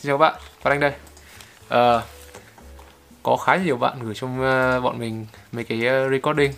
[0.00, 0.92] Xin chào các bạn, Phát Anh đây.
[1.68, 2.02] Ờ,
[3.22, 6.52] Có khá nhiều bạn gửi cho ờ, bọn mình mấy cái ờ, recording.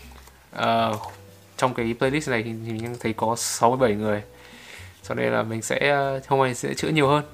[0.52, 0.98] Ờ,
[1.56, 4.22] Trong cái playlist này thì mình thấy có 67 người.
[5.02, 7.24] Cho nên là mình sẽ, ờ, hôm nay sẽ chữa nhiều hơn.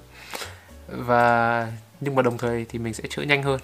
[0.89, 1.67] Và
[2.01, 3.61] nhưng mà đồng thời thì mình sẽ chữa nhanh hơn.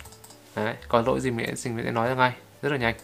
[0.56, 2.32] Đấy, có lỗi gì mình sẽ, mình sẽ nói ra ngay,
[2.62, 2.94] rất là nhanh.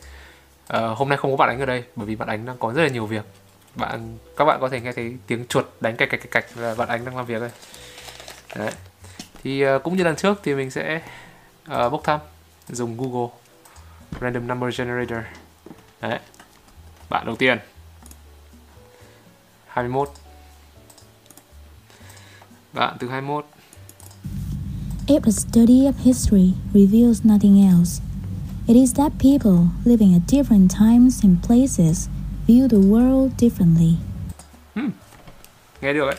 [0.67, 2.73] Ờ, Hôm nay không có bạn đánh ở đây bởi vì bạn đánh đang có
[2.73, 3.25] rất là nhiều việc.
[3.75, 6.75] Bạn các bạn có thể nghe thấy tiếng chuột đánh cạch cạch cạch cạch là
[6.75, 7.51] bạn đánh đang làm việc đây.
[8.57, 8.71] Đấy
[9.43, 11.01] thì uh, cũng như lần trước thì mình sẽ
[11.73, 12.21] uh, bốc thăm
[12.69, 13.29] dùng Google
[14.21, 15.19] Random Number Generator
[16.01, 16.19] đấy
[17.09, 17.59] bạn đầu tiên
[19.67, 20.11] 21
[22.73, 23.47] bạn thứ 21
[25.07, 28.01] If a study of history reveals nothing else,
[28.69, 32.09] it is that people living at different times and places
[32.47, 33.95] view the world differently.
[34.75, 34.91] Hmm.
[35.81, 36.17] Nghe được đấy.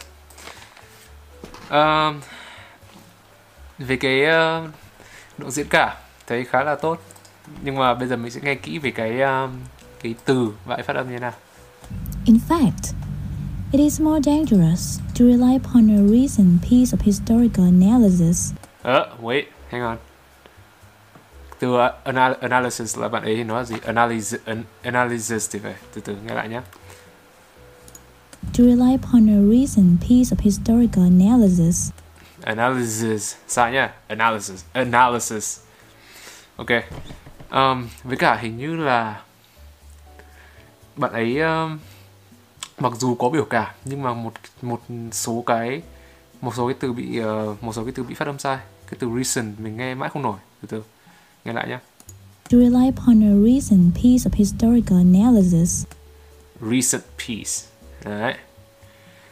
[1.69, 2.23] Uh,
[3.88, 4.70] về cái uh,
[5.38, 5.97] độ diễn cảm
[6.28, 7.00] thấy khá là tốt.
[7.64, 9.50] Nhưng mà bây giờ mình sẽ nghe kỹ về cái uh,
[10.02, 11.33] cái từ và phát âm như thế nào.
[12.25, 12.94] In fact,
[13.72, 18.53] it is more dangerous to rely upon a recent piece of historical analysis.
[18.83, 19.98] Uh, wait, hang on
[21.61, 26.02] từ anal- analysis là bạn ấy nói là gì analysis an- analysis thì phải từ
[26.02, 26.61] từ nghe lại nhé
[28.44, 31.92] to rely upon a recent piece of historical analysis
[32.44, 33.36] analysis.
[33.47, 33.94] Sai nhá.
[34.08, 34.64] Analysis.
[34.73, 35.59] Analysis.
[36.56, 36.70] Ok.
[37.52, 39.22] Um, với cả hình như là
[40.95, 41.80] bạn ấy um,
[42.80, 45.81] mặc dù có biểu cảm nhưng mà một một số cái
[46.42, 48.58] một số cái từ bị uh, một số cái từ bị phát âm sai.
[48.88, 50.38] Cái từ recent mình nghe mãi không nổi.
[50.61, 50.83] Từ từ.
[51.45, 51.78] Nghe lại nhé
[52.52, 55.86] to rely upon a recent piece of historical analysis.
[56.59, 57.67] Recent piece.
[58.03, 58.33] Đấy.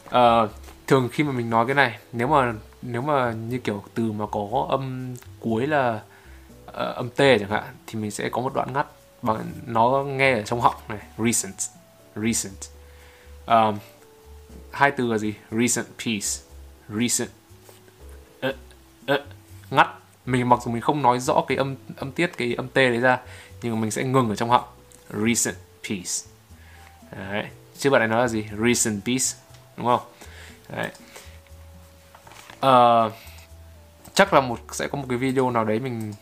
[0.07, 0.49] Uh,
[0.87, 4.25] thường khi mà mình nói cái này nếu mà nếu mà như kiểu từ mà
[4.31, 6.01] có âm cuối là
[6.67, 8.87] uh, âm t chẳng hạn thì mình sẽ có một đoạn ngắt
[9.21, 11.55] bằng nó nghe ở trong họng này recent
[12.15, 12.57] recent.
[13.45, 13.77] Um,
[14.71, 15.33] hai từ là gì?
[15.51, 16.27] Recent piece
[16.89, 17.29] recent
[18.47, 18.55] uh,
[19.11, 19.21] uh,
[19.69, 19.87] ngắt.
[20.25, 22.99] Mình mặc dù mình không nói rõ cái âm âm tiết cái âm t đấy
[22.99, 23.19] ra
[23.61, 24.67] nhưng mà mình sẽ ngừng ở trong họng.
[25.09, 25.55] Recent
[25.89, 26.29] piece.
[27.11, 27.45] Đấy
[27.77, 28.45] chứ bạn này nói là gì?
[28.65, 29.25] Recent piece
[29.77, 30.01] đúng không?
[30.69, 30.89] Đấy
[32.65, 33.11] uh,
[34.13, 36.13] chắc là một sẽ có một cái video nào đấy mình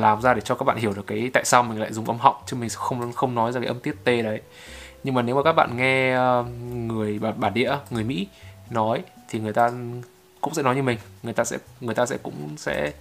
[0.00, 2.18] làm ra để cho các bạn hiểu được cái tại sao mình lại dùng âm
[2.18, 4.40] họng chứ mình không không nói ra cái âm tiết t đấy.
[5.04, 6.16] Nhưng mà nếu mà các bạn nghe
[6.72, 8.26] người bản, bản địa người mỹ
[8.70, 9.70] nói thì người ta
[10.40, 10.98] cũng sẽ nói như mình.
[11.22, 12.92] Người ta sẽ người ta sẽ cũng sẽ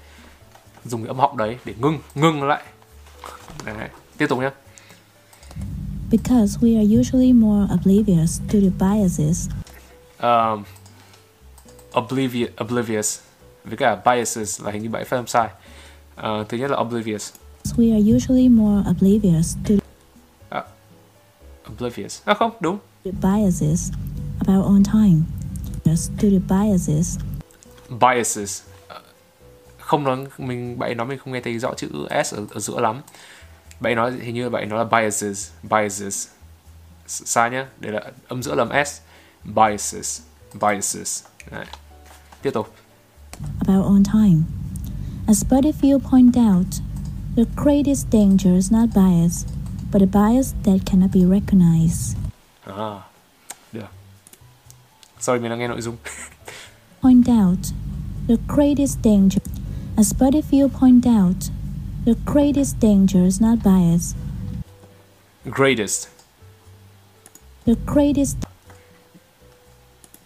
[0.86, 2.64] dùng cái âm họng đấy để ngưng ngưng lại.
[3.66, 3.90] Đấy.
[4.18, 4.50] tiếp tục nhé
[6.12, 9.50] because we are usually more oblivious to the biases.
[10.20, 10.66] Um,
[12.00, 13.20] oblivious oblivious.
[13.64, 15.50] Với cả biases là hình như bạn phát âm sai.
[16.18, 17.34] Uh, thứ nhất là oblivious.
[17.78, 19.74] We are usually more oblivious to
[20.50, 20.64] à,
[21.72, 22.22] oblivious.
[22.26, 22.78] À không đúng.
[23.06, 23.92] the biases
[24.40, 25.22] about on time.
[25.86, 27.18] To the biases.
[27.90, 28.62] Biases.
[29.80, 31.90] Không nói mình bạn nói mình không nghe thấy rõ chữ
[32.26, 33.02] s ở, ở giữa lắm.
[33.80, 36.28] Bạn nói hình như bạn nói là biases biases.
[37.08, 37.68] Sai nhá.
[37.80, 39.02] Đây là âm giữa là s.
[39.44, 40.22] Biases
[40.62, 41.24] biases.
[41.52, 41.66] Đấy.
[42.46, 42.66] Tiếp tục
[43.60, 44.46] about on time
[45.28, 46.72] as Butterfield pointed out
[47.36, 49.46] the greatest danger is not bias
[49.92, 52.18] but a bias that cannot be recognized
[52.66, 52.72] ah.
[52.72, 53.02] à
[53.72, 53.90] được
[55.20, 55.98] sorry mình đang nghe nội dung
[57.02, 57.60] point out
[58.28, 59.40] the greatest danger.
[59.98, 61.50] As Butterfield pointed out,
[62.06, 64.16] the greatest danger is not bias.
[65.50, 66.10] Greatest.
[67.66, 68.38] The greatest.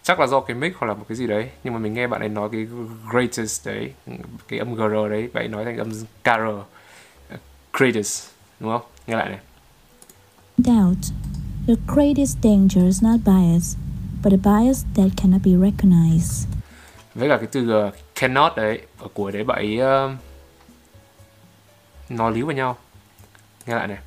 [0.03, 2.07] Chắc là do cái mic hoặc là một cái gì đấy, nhưng mà mình nghe
[2.07, 2.67] bạn ấy nói cái
[3.11, 3.93] greatest đấy,
[4.47, 5.91] cái âm gr đấy, bạn ấy nói thành âm
[6.23, 6.29] kr.
[7.73, 8.29] Greatest,
[8.59, 8.81] đúng không?
[9.07, 9.39] Nghe lại này.
[10.57, 10.97] Doubt.
[11.67, 13.75] The greatest danger is not bias,
[14.23, 16.47] but a bias that cannot be recognized
[17.15, 20.11] với cả cái từ uh, cannot đấy ở cuối đấy bạn ấy uh,
[22.09, 22.77] nói líu vào nhau
[23.65, 23.97] nghe lại này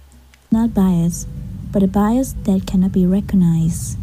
[0.50, 1.26] not bias
[1.74, 4.01] but a bias that cannot be recognized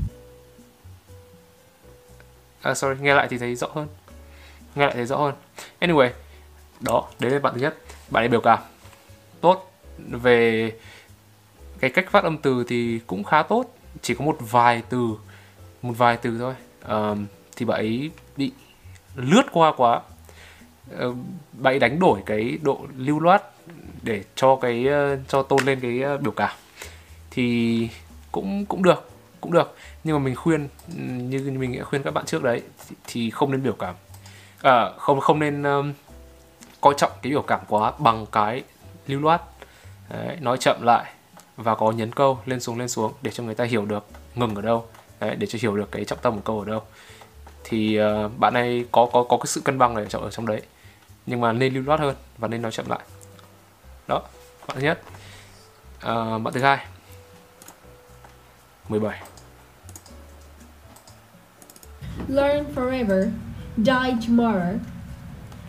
[2.62, 3.88] à sorry nghe lại thì thấy rõ hơn.
[4.76, 5.34] Nghe lại thấy rõ hơn.
[5.80, 6.10] Anyway
[6.80, 7.78] đó đấy là bạn thứ nhất.
[8.10, 8.60] Bạn ấy biểu cảm
[9.42, 9.72] tốt.
[9.98, 10.72] Về
[11.80, 13.66] cái cách phát âm từ thì cũng khá tốt.
[14.02, 15.16] Chỉ có một vài từ
[15.82, 16.54] một vài từ thôi.
[16.88, 17.26] Um,
[17.56, 18.52] thì bạn ấy bị
[19.16, 20.02] lướt qua quá.
[21.06, 21.16] Uh,
[21.52, 23.44] bạn đánh đổi cái độ lưu loát
[24.02, 26.58] để cho cái uh, cho tôn lên cái uh, biểu cảm.
[27.32, 27.90] Thì
[28.32, 29.10] cũng cũng được
[29.42, 29.76] cũng được.
[30.04, 30.68] Nhưng mà mình khuyên
[31.30, 32.62] như mình đã khuyên các bạn trước đấy
[33.08, 33.96] thì, không nên biểu cảm.
[34.62, 35.94] À, không không nên um,
[36.82, 38.64] coi trọng cái biểu cảm quá bằng cái
[39.08, 39.42] lưu loát.
[40.10, 41.14] Đấy, nói chậm lại
[41.58, 44.06] và có nhấn câu lên xuống lên xuống để cho người ta hiểu được
[44.36, 44.88] ngừng ở đâu.
[45.20, 46.82] Đấy, để cho hiểu được cái trọng tâm của câu ở đâu.
[47.64, 50.30] Thì uh, bạn này có có có cái sự cân bằng này ở trong, ở
[50.30, 50.62] trong đấy.
[51.26, 53.00] Nhưng mà nên lưu loát hơn và nên nói chậm lại.
[54.08, 54.22] Đó
[54.68, 55.02] bạn thứ nhất.
[55.98, 56.86] Uh, bạn thứ hai.
[58.90, 59.14] 17
[62.28, 63.32] Learn forever,
[63.82, 64.80] die tomorrow.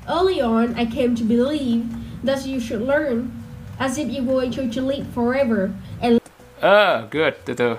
[0.08, 1.86] Early on, I came to believe
[2.24, 3.30] that you should learn
[3.78, 6.20] as if you were going to live forever and
[6.62, 7.34] uh, good.
[7.44, 7.76] Từ từ.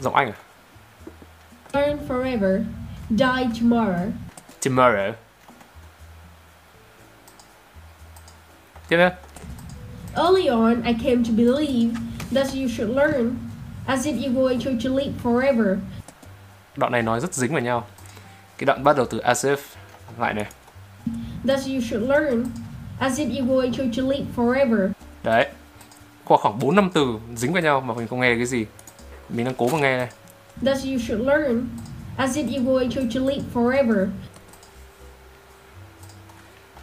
[0.00, 0.36] Giọng anh à?
[1.74, 2.64] Learn forever,
[3.16, 4.12] die tomorrow.
[4.60, 5.14] tomorrow.
[8.88, 9.10] Tiếp nữa
[10.16, 11.94] Early on, I came to believe
[12.32, 13.49] that you should learn
[13.90, 15.78] as if you were going to live forever.
[16.76, 17.86] Đoạn này nói rất dính vào nhau.
[18.58, 19.56] Cái đoạn bắt đầu từ as if
[20.18, 20.46] lại này.
[21.48, 22.44] That you should learn
[22.98, 24.90] as if you were going to live forever.
[25.22, 25.48] Đấy.
[26.24, 28.66] Qua khoảng 4 năm từ dính vào nhau mà mình không nghe cái gì.
[29.28, 30.08] Mình đang cố mà nghe này.
[30.64, 31.68] That you should learn
[32.16, 34.06] as if you going to live forever.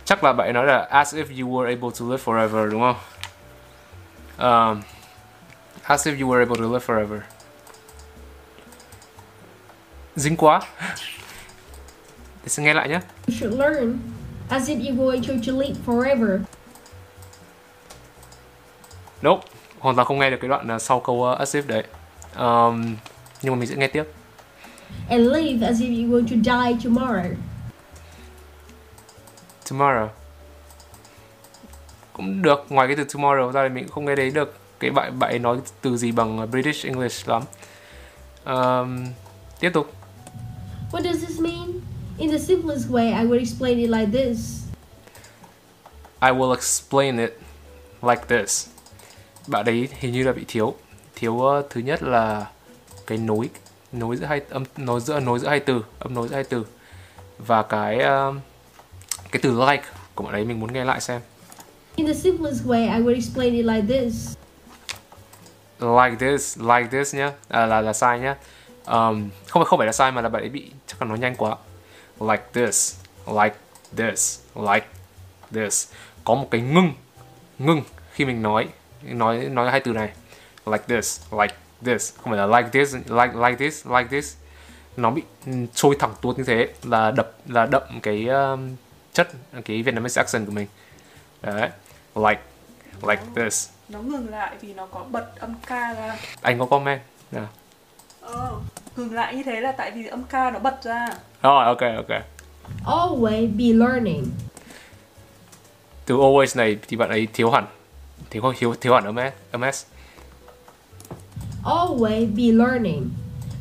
[0.05, 2.95] Chắc là bạn nói là as if you were able to live forever đúng không?
[4.37, 4.81] Um,
[5.87, 7.21] as if you were able to live forever.
[10.15, 10.61] Dính quá.
[12.43, 12.99] Để xin nghe lại nhé.
[13.27, 13.99] You should learn.
[14.49, 16.39] As if you were going to live forever.
[19.21, 19.47] Nope.
[19.79, 21.83] Hoàn toàn không nghe được cái đoạn là sau câu uh, as if đấy.
[22.35, 22.95] Um,
[23.41, 24.03] nhưng mà mình sẽ nghe tiếp.
[25.09, 27.33] And live as if you were to die tomorrow.
[29.69, 30.07] Tomorrow.
[32.13, 32.65] Cũng được.
[32.69, 35.29] Ngoài cái từ tomorrow ra thì mình cũng không nghe thấy được cái bạn bạn
[35.29, 37.43] ấy nói từ gì bằng British English lắm.
[38.45, 39.05] Um,
[39.59, 39.93] tiếp tục.
[40.91, 41.81] What does this mean?
[42.17, 44.63] In the simplest way i would explain it like this.
[46.21, 47.39] I will explain it
[48.01, 48.67] like this.
[49.47, 50.75] Bạn đấy hình như là bị thiếu
[51.15, 52.47] thiếu uh, thứ nhất là
[53.07, 53.49] cái nối
[53.91, 56.65] nối giữa hai âm nối giữa nối giữa hai từ âm nối giữa hai từ.
[57.37, 58.35] Và cái uh,
[59.31, 59.83] cái từ like
[60.15, 61.21] của bạn ấy mình muốn nghe lại xem.
[61.95, 64.37] In the simplest way i would explain it like this
[65.79, 67.31] like this like this nhá.
[67.47, 68.35] À, là là sai nhá.
[68.85, 71.35] Um, không không phải là sai mà là bạn ấy bị chắc là nói nhanh
[71.35, 71.55] quá.
[72.19, 72.95] Like this
[73.27, 73.55] like
[73.97, 74.87] this like
[75.51, 75.91] this.
[76.23, 76.93] Có một cái ngưng
[77.59, 77.81] ngưng
[78.11, 78.67] khi mình nói
[79.03, 80.09] nói nói hai từ này.
[80.65, 82.15] Like this like this.
[82.17, 84.35] Không phải là like this like like this like this.
[84.97, 88.75] Nó bị ừ, trôi thẳng tuốt như thế là đập là đậm cái um,
[89.13, 89.27] chất
[89.65, 90.67] cái Vietnamese accent của mình.
[91.41, 91.69] Đấy.
[92.15, 92.41] Like
[93.07, 96.15] like this nó ngừng lại vì nó có bật âm ca ra.
[96.41, 97.01] Anh có comment
[97.31, 97.47] nào?
[98.21, 98.51] Ờ,
[98.95, 101.07] ngừng lại như thế là tại vì âm ca nó bật ra.
[101.41, 102.21] Rồi ok ok.
[102.85, 104.25] Always be learning.
[106.05, 107.65] Từ always này thì bạn ấy thiếu hẳn.
[108.29, 109.85] Thiếu không thiếu thiếu hẳn ở MS MS
[111.65, 113.09] always be learning.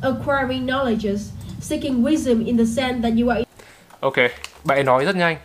[0.02, 1.18] Acquiring knowledges.
[1.60, 3.42] Seeking wisdom in the sense that you are
[4.00, 4.16] ok
[4.64, 5.36] bạn ấy nói rất nhanh.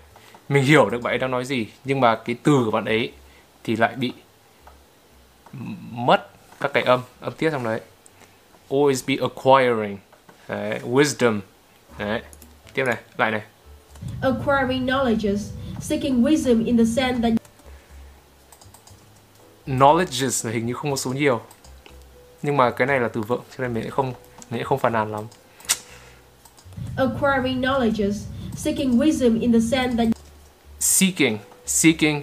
[0.50, 3.12] Mình hiểu được bạn ấy đang nói gì nhưng mà cái từ của bạn ấy
[3.64, 4.14] thì lại bị
[5.92, 7.82] mất các cái âm âm tiết trong đấy.
[8.70, 9.98] Always be acquiring
[10.48, 11.40] đấy, wisdom
[11.98, 12.22] đấy.
[12.74, 13.42] Tiếp này lại này.
[14.22, 15.38] Acquiring knowledges
[15.82, 17.34] seeking wisdom in the sense that
[19.66, 21.42] knowledges là hình như không có số nhiều.
[22.42, 24.14] Nhưng mà cái này là từ vựng cho nên mình không
[24.50, 25.24] mình không phàn nàn lắm.
[26.98, 28.14] Acquiring knowledges
[28.56, 30.08] seeking wisdom in the sense that
[30.80, 32.22] seeking seeking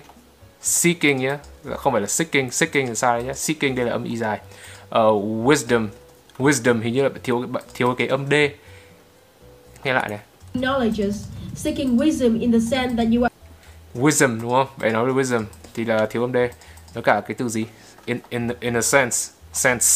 [0.62, 1.37] seeking nhé
[1.77, 4.41] không phải là seeking seeking là sai nhé seeking đây là âm y dài.
[4.88, 5.88] Uh, wisdom.
[6.38, 8.33] Wisdom hình như là thiếu thiếu cái âm d.
[9.85, 10.19] Nghe lại này.
[10.55, 11.12] Knowledges.
[11.57, 13.35] Seeking wisdom in the sense that you are
[13.95, 14.67] wisdom đúng không?
[14.77, 16.37] Vậy nói về wisdom thì là thiếu âm d.
[16.95, 17.65] Với cả cái từ gì?
[18.05, 19.33] In in in a sense.
[19.53, 19.87] Sense.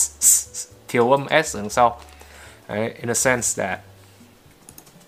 [0.89, 2.01] Thiếu âm s ở đằng sau.
[2.69, 3.81] Đấy, in a sense that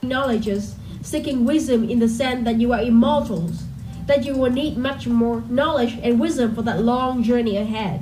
[0.02, 0.75] knowledges.
[1.02, 3.73] Seeking wisdom in the sense that you are immortals
[4.08, 8.00] that you will need much more knowledge and wisdom for that long journey ahead.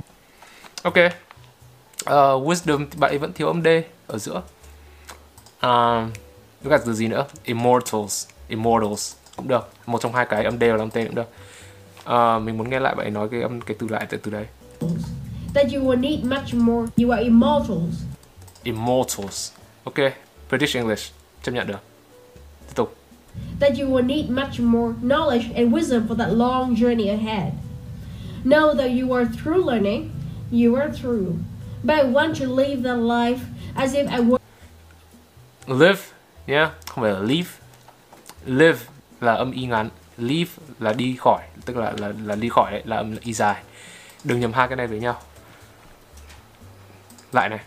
[0.83, 0.97] Ok.
[0.97, 3.67] Uh, wisdom thì bạn ấy vẫn thiếu âm d
[4.07, 4.41] ở giữa.
[5.65, 6.11] Uh,
[6.61, 7.25] với cả từ gì nữa?
[7.43, 9.69] Immortals immortals cũng được.
[9.85, 11.29] Một trong hai cái âm d và âm t cũng được.
[12.09, 14.31] Uh, mình muốn nghe lại bạn ấy nói cái âm cái từ lại từ từ
[14.31, 14.45] đấy.
[15.53, 16.91] That you will need much more.
[16.97, 17.95] You are immortals.
[18.63, 19.51] Immortals.
[19.83, 19.95] Ok.
[20.49, 21.13] British English.
[21.43, 21.79] Chấp nhận được
[23.59, 27.53] that you will need much more knowledge and wisdom for that long journey ahead.
[28.43, 30.11] Know that you are through learning,
[30.51, 31.39] you are through.
[31.83, 33.41] But I want to live that life
[33.75, 34.39] as if I were
[35.67, 36.13] live
[36.45, 37.49] yeah, không phải là live.
[38.45, 38.79] Live
[39.21, 39.89] là âm y ngắn.
[40.17, 41.43] Leave là đi khỏi.
[41.65, 43.63] Tức là là là đi khỏi đấy là âm y dài.
[44.23, 45.21] Đừng nhầm hai cái này với nhau.
[47.31, 47.59] Lại này.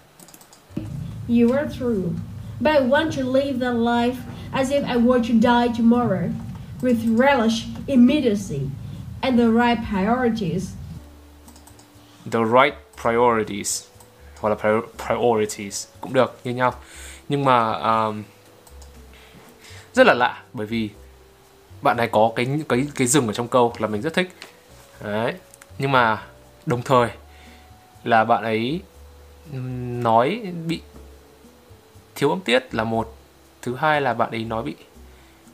[1.28, 2.10] You are true.
[2.60, 4.16] But I want to live that life
[4.52, 6.30] as if I were to die tomorrow,
[6.82, 8.70] with relish, immediacy,
[9.22, 10.72] and the right priorities.
[12.30, 13.84] the right priorities.
[14.40, 16.74] Hoặc là prior- priorities cũng được như nhau.
[17.28, 18.22] Nhưng mà um,
[19.94, 20.90] rất là lạ bởi vì
[21.82, 24.30] bạn này có cái cái cái dừng ở trong câu là mình rất thích.
[25.00, 25.34] Đấy
[25.78, 26.22] nhưng mà
[26.66, 27.08] đồng thời
[28.04, 28.80] là bạn ấy
[30.02, 30.80] nói bị
[32.16, 33.16] thiếu âm tiết là một
[33.62, 34.74] thứ hai là bạn ấy nói bị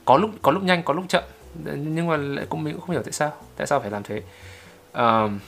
[0.05, 1.23] có lúc có lúc nhanh có lúc chậm
[1.65, 4.21] nhưng mà lại cũng mình cũng không hiểu tại sao tại sao phải làm thế
[4.91, 5.39] Ờm,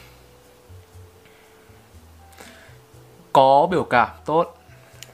[3.33, 4.57] có biểu cảm tốt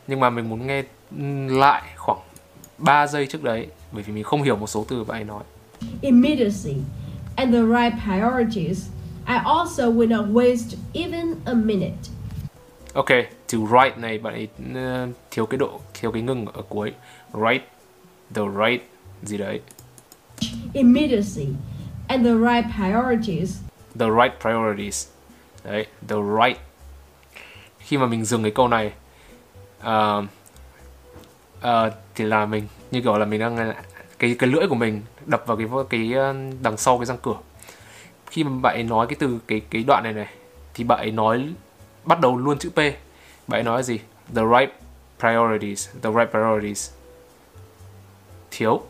[0.07, 0.83] nhưng mà mình muốn nghe
[1.47, 2.19] lại khoảng
[2.77, 5.43] 3 giây trước đấy bởi vì mình không hiểu một số từ bạn ấy nói
[6.01, 6.83] immediacy,
[7.35, 8.89] and the right priorities.
[9.27, 12.10] I also will not waste even a minute
[12.93, 13.07] ok
[13.49, 16.93] từ right này bạn ấy ờ, thiếu cái độ thiếu cái ngừng ở cuối.
[17.33, 17.63] Right
[18.35, 18.81] the right
[19.23, 19.61] gì đấy.
[20.73, 21.47] Immediacy,
[22.07, 23.57] and the right priorities.
[23.99, 25.07] the right priorities.
[25.63, 26.59] Đấy the right.
[27.79, 28.91] Khi mà mình dừng cái câu này
[29.79, 30.25] ờ,
[31.61, 33.73] ờ, thì là mình như kiểu là mình đang
[34.19, 36.13] cái cái lưỡi của mình đập vào cái cái
[36.61, 37.37] đằng sau cái răng cửa.
[38.27, 40.27] Khi mà bạn ấy nói cái từ cái cái đoạn này này
[40.73, 41.53] thì bạn ấy nói
[42.03, 42.77] bắt đầu luôn chữ P.
[43.47, 43.99] Bạn ấy nói gì?
[44.35, 44.71] The right
[45.19, 46.91] priorities, the right priorities.
[48.51, 48.81] Thiếu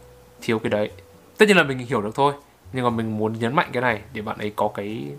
[0.42, 0.92] thiếu cái đấy.
[1.38, 2.34] Tất nhiên là mình hiểu được thôi,
[2.74, 5.12] nhưng mà mình muốn nhấn mạnh cái này để bạn ấy có cái,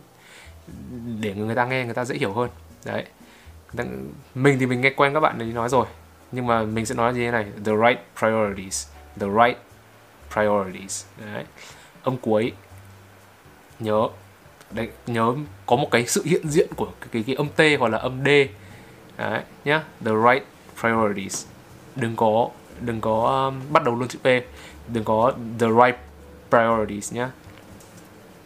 [1.20, 2.50] để người ta nghe, người ta dễ hiểu hơn.
[2.84, 3.04] Đấy.
[4.34, 5.86] Mình thì mình nghe quen các bạn ấy nói rồi,
[6.32, 8.88] nhưng mà mình sẽ nói như thế này, the right priorities,
[9.20, 9.58] the right
[10.32, 11.04] priorities.
[11.34, 11.44] Đấy.
[12.02, 12.52] Âm cuối,
[13.78, 14.08] nhớ
[14.74, 15.34] đấy nhớ
[15.66, 18.24] có một cái sự hiện diện của cái, cái, cái âm t hoặc là âm
[18.24, 18.28] d.
[19.18, 20.44] Đấy nhá the right
[20.80, 21.46] priorities.
[21.96, 22.48] Đừng có
[22.80, 24.26] đừng có um, bắt đầu luôn chữ p.
[24.92, 25.96] Đừng có the right
[26.50, 27.30] priorities nhá.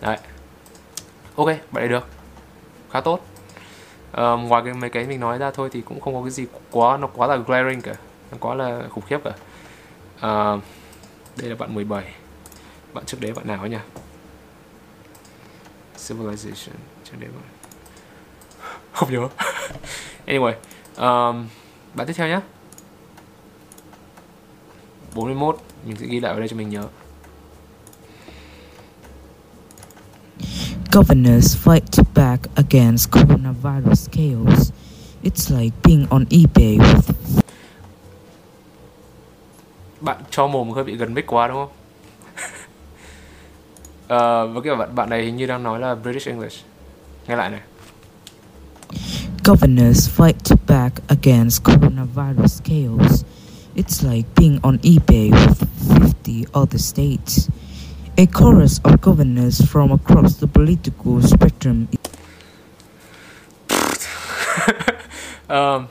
[0.01, 0.19] Đấy.
[1.37, 2.09] Ok vậy là được.
[2.91, 3.27] Khá tốt.
[4.13, 6.47] Ờ, ngoài cái mấy cái mình nói ra thôi thì cũng không có cái gì
[6.71, 7.95] quá nó quá là glaring cả.
[8.31, 9.31] Nó quá là khủng khiếp cả.
[10.17, 10.63] Uh,
[11.37, 12.05] đây là bạn 17
[12.95, 13.79] bạn trước đấy bạn nào ấy nhỉ?
[16.09, 16.75] Civilization.
[17.21, 17.43] Đấy bạn
[18.93, 19.29] không nhớ.
[20.27, 20.55] Anyway
[20.97, 21.49] um,
[21.95, 22.41] bạn tiếp theo nhé.
[25.15, 26.89] 41 mình sẽ ghi lại vào đây cho mình nhớ.
[30.93, 34.73] Governors fight back against coronavirus chaos.
[35.23, 37.17] It's like being on eBay with
[40.01, 41.76] bạn cho mồm hơi bị gần mic quá đúng không?
[44.09, 46.65] Ờ, với cái bạn bạn này hình như đang nói là British English.
[47.29, 47.61] Nghe lại này.
[49.45, 53.25] Governors fight back against coronavirus chaos.
[53.77, 55.67] It's like being on eBay with
[56.25, 57.49] 50 other states.
[58.17, 61.87] A chorus of governors from across the political spectrum
[65.47, 65.83] Ờ,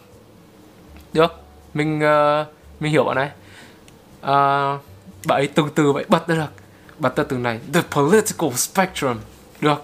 [1.13, 1.33] được,
[1.73, 2.45] mình ờ,
[2.79, 3.29] mình hiểu bạn này.
[4.21, 4.79] Ờ,
[5.27, 6.64] bạn ấy từ từ vậy bật ra được.
[6.99, 9.17] Bật ra từ này, the political spectrum.
[9.61, 9.83] Được.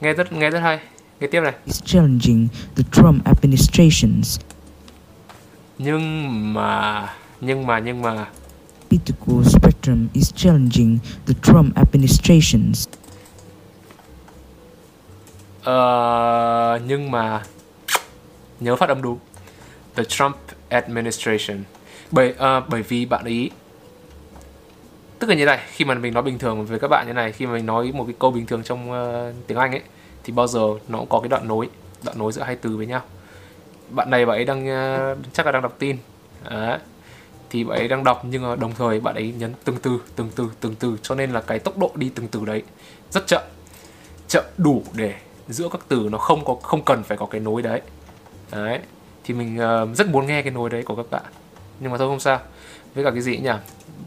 [0.00, 0.78] Nghe rất nghe rất hay.
[1.20, 1.52] Nghe tiếp này.
[1.66, 4.38] is challenging the Trump administration's
[5.78, 7.08] Nhưng mà
[7.40, 8.26] nhưng mà nhưng mà
[8.90, 12.86] political spectrum is challenging the Trump administration's
[15.62, 17.42] Ờ, nhưng mà
[18.60, 19.18] nhớ phát âm đúng
[19.96, 20.36] the Trump
[20.68, 21.58] administration
[22.10, 23.50] bởi ờ, bởi vì bạn ấy
[25.18, 27.32] tức là như này khi mà mình nói bình thường với các bạn như này
[27.32, 29.82] khi mà mình nói một cái câu bình thường trong uh, tiếng Anh ấy
[30.24, 31.68] thì bao giờ nó cũng có cái đoạn nối
[32.04, 33.02] đoạn nối giữa hai từ với nhau.
[33.90, 35.96] Bạn này bạn ấy đang uh, chắc là đang đọc tin.
[36.50, 36.78] Đấy.
[37.50, 40.30] thì bạn ấy đang đọc nhưng mà đồng thời bạn ấy nhấn từng từ từng
[40.36, 42.62] từ từng từ cho nên là cái tốc độ đi từng từ đấy
[43.10, 43.42] rất chậm.
[44.28, 45.14] Chậm đủ để
[45.48, 47.80] giữa các từ nó không có không cần phải có cái nối đấy.
[48.52, 48.78] Đấy.
[49.24, 51.22] Thì mình uh, rất muốn nghe cái nối đấy của các bạn.
[51.80, 52.40] Nhưng mà thôi không sao
[52.96, 53.50] với cả cái gì nhỉ?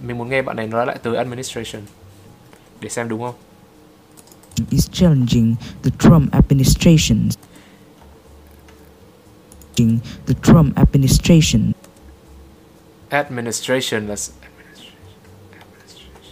[0.04, 1.82] Mình muốn nghe bạn này nói lại từ administration
[2.82, 3.36] để xem đúng không?
[4.70, 7.32] Is challenging the Trump administration's
[10.28, 11.72] the Trump administration.
[13.10, 14.32] Administration là s-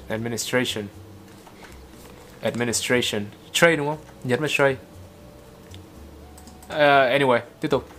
[0.10, 0.88] administration.
[2.42, 3.26] Administration.
[3.52, 3.98] Trade đúng không?
[4.24, 4.76] Nhấn vào trade.
[6.68, 7.90] Ờ, anyway tiếp tục.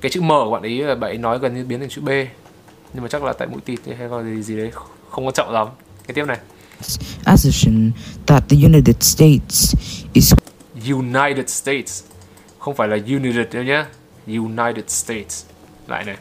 [0.00, 2.08] Cái chữ M của bạn ấy bạn ấy nói gần như biến thành chữ B
[2.96, 4.70] nhưng mà chắc là tại mũi tịt hay là gì gì đấy
[5.10, 5.68] không quan trọng lắm.
[6.06, 6.38] Cái tiếp này.
[7.24, 7.92] assertion
[8.26, 9.74] that the United States
[10.12, 10.32] is
[10.90, 12.04] United States.
[12.58, 13.86] Không phải là United đâu nhá.
[14.26, 15.44] United States.
[15.86, 16.16] Lại này.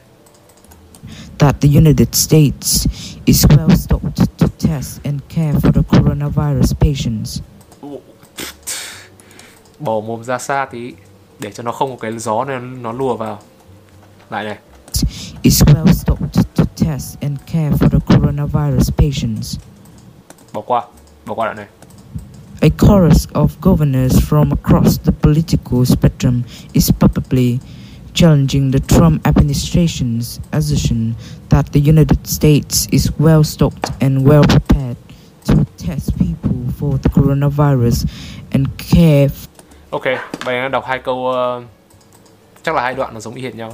[1.38, 2.88] That the United States
[3.26, 7.42] is well stocked to test and care for the coronavirus patients.
[9.80, 10.94] bỏ mồm ra xa tí
[11.40, 13.40] để cho nó không có cái gió nên nó lùa vào.
[14.30, 14.58] Lại này.
[15.44, 16.35] Is well stocked
[16.86, 19.60] to test and care for the coronavirus patients.
[20.54, 20.84] bỏ qua
[21.26, 21.68] bỏ qua đoạn này.
[22.62, 27.60] A chorus of governors from across the political spectrum is publicly
[28.14, 31.16] challenging the Trump administration's assertion
[31.50, 34.98] that the United States is well stocked and well prepared
[35.46, 38.08] to test people for the coronavirus
[38.54, 39.30] and care
[39.90, 40.06] ok
[40.46, 41.64] vậy em đọc hai câu ờ,
[42.64, 43.74] chắc là hai đoạn nó giống y hệt nhau.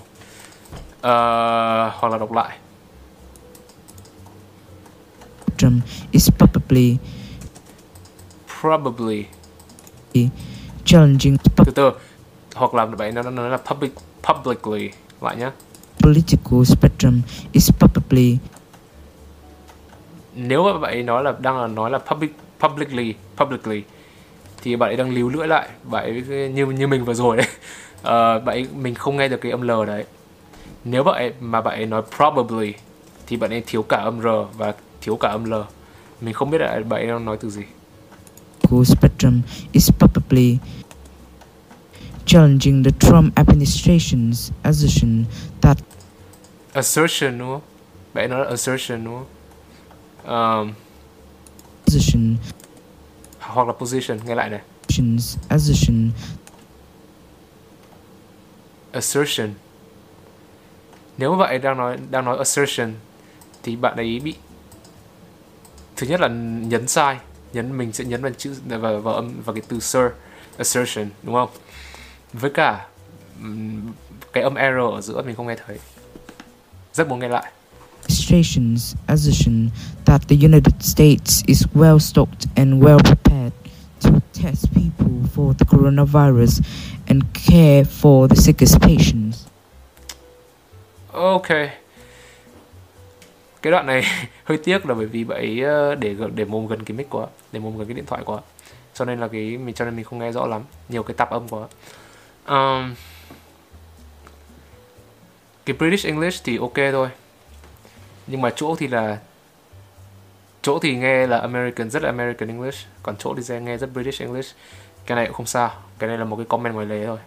[1.01, 2.57] Ờ, hoặc là đọc lại
[5.61, 6.97] spectrum is publicly
[8.61, 9.25] probably.
[10.85, 11.37] challenging.
[11.57, 11.91] Từ từ.
[12.55, 13.91] Hoặc là vậy nó nó nói là public
[14.23, 14.89] publicly
[15.21, 15.51] lại nhá.
[16.03, 18.37] Political spectrum is publicly
[20.35, 23.83] nếu mà bạn ấy nói là đang là nói là public publicly publicly
[24.63, 25.69] thì bạn ấy đang líu lưỡi lại.
[25.83, 27.47] Bạn ấy như như mình vừa rồi đấy.
[28.03, 30.03] Ờ, bạn ấy, mình không nghe được cái âm l đấy.
[30.83, 32.73] Nếu bạn ấy, mà bạn ấy nói probably
[33.27, 34.27] thì bạn ấy thiếu cả âm r
[34.57, 35.53] và thiếu cả âm l.
[36.21, 37.63] Mình không biết là bạn đang nói từ gì.
[38.85, 39.41] Spectrum
[39.71, 40.57] is publicly
[42.25, 45.25] challenging the Trump administration's assertion
[45.61, 45.77] that
[46.73, 47.61] assertion đúng không?
[48.13, 49.25] Bạn nói là assertion đúng không?
[50.23, 50.73] Ờm,
[51.87, 52.35] assertion
[53.39, 54.61] hoặc là position nghe lại này.
[55.49, 56.11] assertion.
[58.91, 59.49] Assertion.
[61.17, 62.93] Nếu ấy đang nói đang nói assertion
[63.63, 64.35] thì bạn ấy bị
[66.01, 66.27] thứ nhất là
[66.67, 67.17] nhấn sai
[67.53, 70.03] nhấn mình sẽ nhấn vào chữ vào, vào âm vào cái từ sir
[70.57, 71.49] assertion đúng không?
[72.33, 72.87] Với cả
[74.33, 75.79] cái âm r ở giữa mình không nghe thấy.
[76.93, 77.51] Rất muốn nghe lại.
[78.07, 79.69] Administration's assertion
[80.05, 83.53] that the United States is well stocked and well prepared
[83.99, 84.09] to
[84.43, 86.61] test people for the coronavirus
[87.07, 89.45] and care for the sickest patients.
[91.13, 91.80] ok
[93.61, 94.03] cái đoạn này
[94.43, 97.27] hơi tiếc là bởi vì bạn ấy ờ, để để mồm gần cái mic quá
[97.51, 98.39] để mồm gần cái điện thoại quá
[98.93, 101.29] cho nên là cái mình cho nên mình không nghe rõ lắm nhiều cái tạp
[101.29, 101.67] âm quá.
[102.47, 102.95] Um,
[105.65, 107.09] cái British English thì ok thôi.
[108.27, 109.17] Nhưng mà chỗ thì là
[110.61, 112.87] chỗ thì nghe là American rất là American English.
[113.03, 114.55] Còn chỗ thì nghe rất British English.
[115.05, 117.17] Cái này cũng không sao cái này là một cái comment ngoài lề thôi.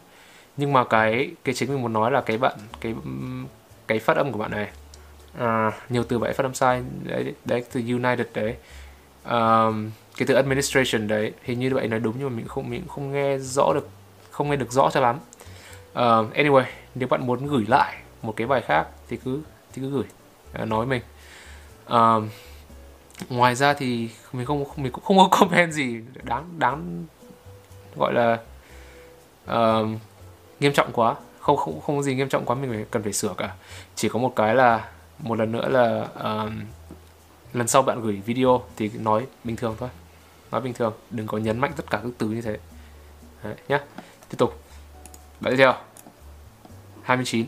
[0.57, 2.95] Nhưng mà cái cái chính mình muốn nói là cái bạn cái
[3.87, 4.69] cái phát âm của bạn này
[5.39, 6.83] à, nhiều từ vậy phát âm sai.
[7.03, 8.57] Đấy đấy từ United đấy.
[9.25, 12.83] Um, cái từ administration đấy hình như vậy nói đúng nhưng mà mình không mình
[12.89, 13.89] không nghe rõ được
[14.31, 15.17] không nghe được rõ cho lắm.
[15.93, 19.43] Uh, anyway nếu bạn muốn gửi lại một cái bài khác thì cứ
[19.73, 20.05] thì cứ gửi
[20.63, 21.03] uh, nói mình.
[21.89, 22.29] Um,
[23.29, 27.05] ngoài ra thì mình không mình cũng không có comment gì đáng đáng
[27.97, 28.39] gọi là
[29.53, 29.89] uh,
[30.61, 31.15] nghiêm trọng quá.
[31.41, 33.55] Không không không có gì nghiêm trọng quá mình phải cần phải sửa cả.
[33.95, 36.63] Chỉ có một cái là một lần nữa là um,
[37.53, 39.89] lần sau bạn gửi video thì nói bình thường thôi.
[40.51, 42.59] Nói bình thường đừng có nhấn mạnh tất cả các từ như thế.
[43.45, 43.81] Đấy, nhá.
[44.29, 44.63] Tiếp tục.
[45.41, 45.75] Bạn tiếp theo.
[47.03, 47.47] 29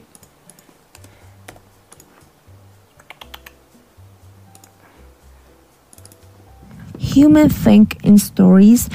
[7.14, 8.88] Humans think in stories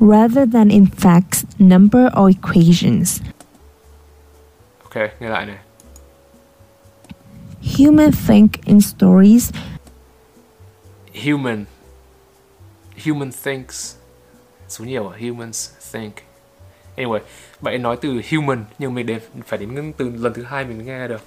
[0.00, 3.20] rather than in facts, number, or equations.
[4.82, 5.58] ok nghe lại này
[7.78, 9.52] Humans think in stories.
[11.24, 11.64] Human.
[13.06, 13.96] Human thinks.
[14.68, 15.18] Số nhiều à?
[15.20, 16.12] humans think.
[16.96, 17.20] Anyway
[17.60, 20.86] bạn nói từ human nhưng mình đến phải đến từ lần thứ hai mình mới
[20.86, 21.20] nghe được.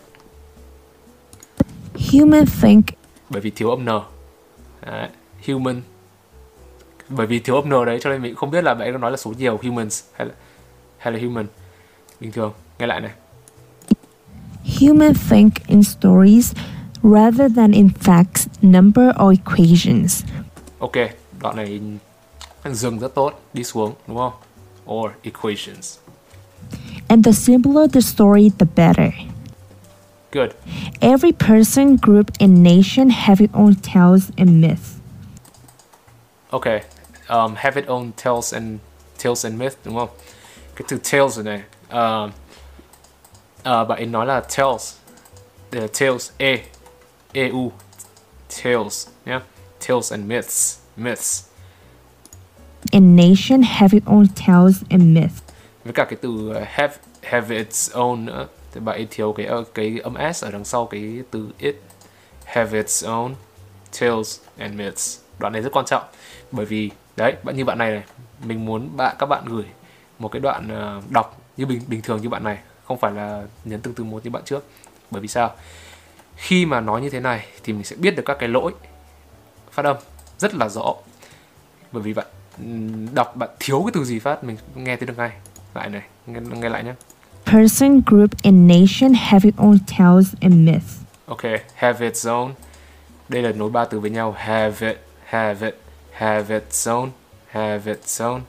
[2.12, 2.86] Humans think
[3.30, 3.90] bởi vì thiếu âm n.
[4.86, 5.10] Đấy,
[5.48, 5.82] human.
[7.10, 9.12] Bởi vì thiếu âm n đấy cho nên mình không biết là bạn có nói
[9.12, 10.34] là số nhiều humans hay là
[10.98, 11.46] hay là human.
[12.20, 13.12] Bình thường nghe lại này
[14.80, 16.54] humans think in stories
[17.04, 20.24] rather than in facts, number, or equations.
[20.80, 20.94] ok
[21.42, 21.80] đoạn này
[22.74, 24.34] dừng rất tốt đi xuống đúng không
[24.86, 25.98] or equations
[27.08, 29.12] And the simpler the story, the better.
[30.32, 30.50] good
[31.02, 34.96] Every person, group, and nation have its own tales and myths.
[36.50, 36.66] ok
[37.30, 38.80] um, have its own tales and
[39.24, 40.10] tales and myth đúng không
[40.76, 42.30] cái từ tales này này
[43.62, 44.96] uh, uh, bạn ấy nói là tales
[45.78, 46.58] uh, tales e
[47.34, 47.72] e u
[48.64, 49.42] tales nhá.
[49.88, 51.46] Tales and myths myths.
[52.92, 55.44] A nation have its own tales and myths.
[55.84, 56.94] với cả cái từ uh, have
[57.24, 60.66] have its own nữa thì bạn ấy thiếu cái ờ, cái âm s ở đằng
[60.66, 61.76] sau cái từ it.
[62.46, 63.34] Have its own
[64.00, 65.20] tales and myths.
[65.40, 66.04] Đoạn này rất quan trọng
[66.52, 68.04] bởi vì đấy bạn như bạn này này
[68.44, 69.66] mình muốn bạn các bạn gửi
[70.20, 72.58] một cái đoạn ờ, đọc như bình bình thường như bạn này
[72.92, 74.66] không phải là nhấn từng từ một như bạn trước.
[75.12, 75.56] Bởi vì sao?
[76.36, 78.74] Khi mà nói như thế này thì mình sẽ biết được các cái lỗi
[79.72, 79.98] phát âm
[80.40, 80.94] rất là rõ.
[81.92, 82.26] Bởi vì bạn
[83.14, 85.32] đọc bạn thiếu cái từ gì phát mình nghe thấy được ngay.
[85.74, 86.94] Lại này nghe, nghe lại nhé
[87.46, 90.98] Person, group, and nation have its own tales and myths.
[91.26, 91.42] ok
[91.76, 92.52] have its own.
[93.30, 94.32] Đây là nối ba từ với nhau.
[94.38, 95.76] Have it have it
[96.12, 97.10] have its own
[97.48, 98.40] have its own.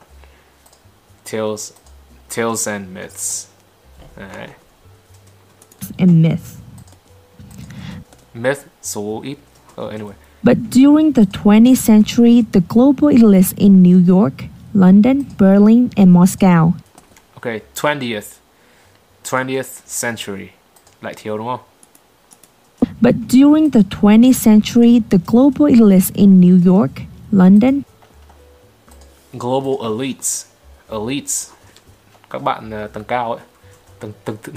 [1.31, 1.71] Tales
[2.35, 3.47] tales and myths.
[5.97, 6.57] And myths.
[8.33, 9.37] myth số ít.
[9.75, 10.13] Ờ, anyway.
[10.43, 14.33] But during the 20th century, the global elites in New York,
[14.73, 16.71] London, Berlin, and Moscow.
[17.35, 18.21] Ok 20th
[19.23, 20.47] 20th century.
[21.01, 21.59] Lại thiếu đúng không?
[23.01, 26.91] But during the 20th century, the global elites in New York,
[27.31, 27.81] London,
[29.33, 30.45] global elites.
[30.89, 31.51] Elites.
[32.29, 33.41] Các bạn ờ, tầng cao ấy
[34.03, 34.55] tầng tầng tầng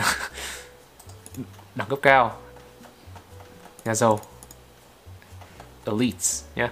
[1.74, 2.36] đẳng cấp cao.
[3.84, 4.20] Nhà giàu.
[5.84, 6.68] Elites nhé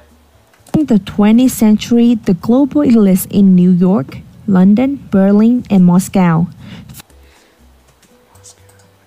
[0.72, 6.46] during the 20th century, the global elites in New York, London, Berlin, and Moscow.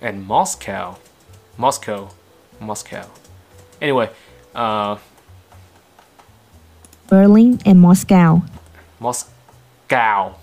[0.00, 0.96] And Moscow.
[1.58, 2.08] Moscow.
[2.60, 3.04] Moscow.
[3.80, 4.08] Anyway
[4.54, 4.96] uh,
[7.08, 8.42] Berlin, and Moscow.
[9.00, 10.34] Moscow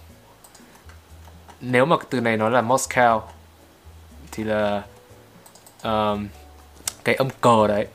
[1.61, 3.21] nếu mà từ này nói là Moscow
[4.31, 4.83] thì là
[5.83, 6.27] um,
[7.03, 7.87] cái âm cờ đấy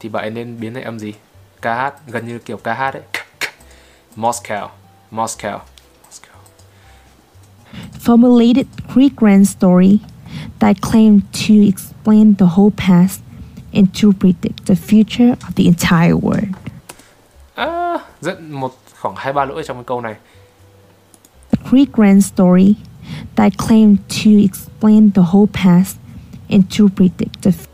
[0.00, 1.12] thì bạn ấy nên biến thành âm gì?
[1.60, 3.02] KH gần như kiểu KH đấy.
[4.16, 4.68] Moscow
[5.10, 5.58] Moscow
[6.08, 6.38] Moscow.
[8.04, 9.98] Formulated Greek grand story
[10.58, 13.20] that claimed to explain the whole past
[13.74, 16.52] and to predict the future of the entire world.
[17.54, 20.14] à, rất một khoảng hai ba lỗi trong cái câu này.
[21.70, 22.74] Greek grand story
[23.36, 25.96] that claim to explain the whole past
[26.50, 27.68] and to predict the f-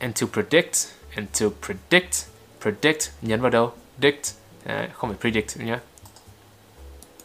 [0.00, 0.76] and to predict
[1.16, 2.26] and to predict
[2.60, 3.72] predict nhấn vào đâu?
[4.02, 5.78] Dict Đấy, không phải predict nhé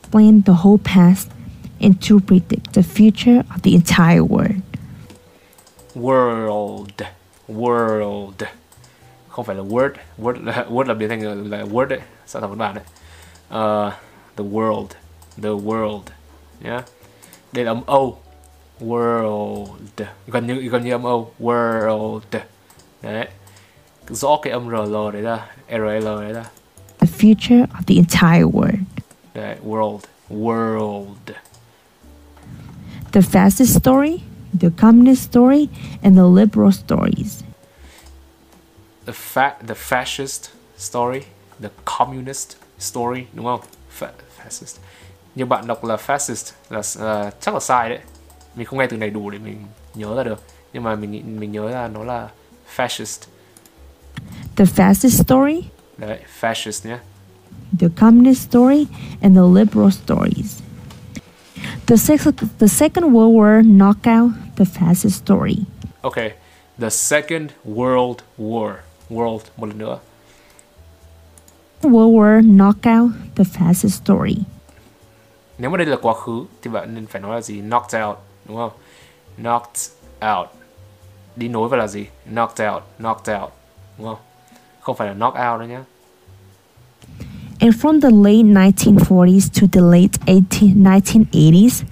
[0.01, 1.29] explain the whole past
[1.81, 4.61] and to predict the future of the entire world.
[5.95, 7.03] world
[7.47, 8.43] world.
[9.27, 12.49] Không phải là word word là word là biến thành là, word đấy sao thằng
[12.49, 12.83] văn bản đấy?
[13.49, 13.93] Uh,
[14.35, 14.87] the world
[15.37, 16.01] the world.
[16.59, 16.81] Nhá
[17.51, 17.99] đây là âm o
[18.79, 19.67] world
[20.27, 22.19] gần như gần như âm o world.
[23.01, 23.27] Đấy
[24.09, 26.43] rõ cái âm rl đấy ra rl đấy ra
[26.99, 28.83] The future of the entire world.
[29.33, 29.99] đấy world.
[30.29, 31.31] World.
[33.11, 34.17] The fascist story,
[34.61, 35.67] the communist story,
[36.03, 37.43] and the liberal stories.
[39.05, 41.21] the fa the fascist story
[41.61, 43.25] the communist story.
[43.33, 43.61] Đúng không
[43.99, 44.07] Fa
[44.37, 44.75] fascist
[45.37, 47.99] như bạn đọc là fascist là, là chắc là sai đấy.
[48.55, 49.57] Mình không nghe từ này đủ để mình
[49.95, 50.43] nhớ ra được.
[50.73, 52.29] Nhưng mà mình mình nhớ là nó là
[52.75, 53.25] fascist.
[54.55, 55.61] The fascist story,
[55.97, 56.97] đấy fascist nhé
[57.79, 58.87] the communist story,
[59.21, 60.61] and the liberal stories.
[61.85, 65.57] The, sex- the Second World War knocked out the fascist story.
[66.01, 66.15] ok
[66.79, 68.71] the second world war.
[69.09, 69.99] World một lần nữa.
[71.81, 74.35] World War knocked out the fascist story.
[75.57, 77.61] Nếu mà đây là quá khứ thì bạn nên phải nói là gì?
[77.61, 78.71] Knocked out đúng không?
[79.37, 79.91] Knocked
[80.37, 80.47] out.
[81.35, 82.05] Đi nối vào là gì?
[82.29, 83.51] Knocked out knocked out
[83.97, 84.17] đúng không?
[84.79, 85.79] Không phải là knock out đâu nhé
[87.59, 91.83] And from the late 1940s to the late 18, 1980s,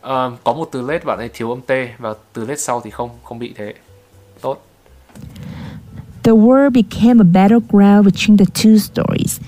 [0.00, 2.90] Ờ, có một từ lết bạn ấy thiếu âm t và từ lết sau thì
[2.90, 3.74] không không bị thế.
[4.40, 4.66] Tốt.
[6.22, 9.40] The war became a battleground between the two stories.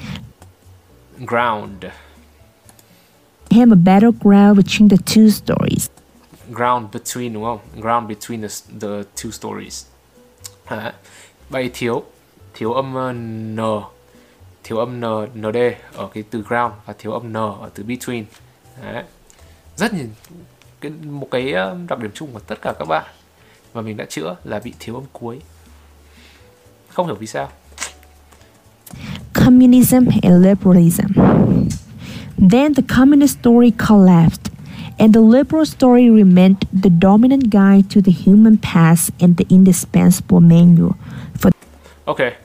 [1.27, 1.85] ground
[3.51, 5.89] Became a battleground between the two stories.
[6.53, 8.49] ground between đúng không ground between the,
[8.81, 9.85] the two stories
[10.71, 10.93] Đấy.
[11.51, 12.03] vậy thiếu
[12.55, 13.57] thiếu âm ờ, n
[14.65, 15.57] thiếu âm n nd
[15.95, 18.25] ở cái từ ground và thiếu âm n ở từ between
[18.83, 19.05] Đấy.
[19.77, 20.07] rất nhiều
[20.81, 23.05] cái, một cái ờ, đặc điểm chung của tất cả các bạn
[23.75, 25.41] mà mình đã chữa là bị thiếu âm cuối
[26.89, 27.49] không hiểu vì sao
[29.35, 31.07] Communism and liberalism.
[32.41, 34.51] Then the communist story collapsed,
[35.01, 40.41] and the liberal story remained the dominant guide to the human past and the indispensable
[40.41, 40.95] manual
[41.35, 41.51] for
[42.07, 42.37] ok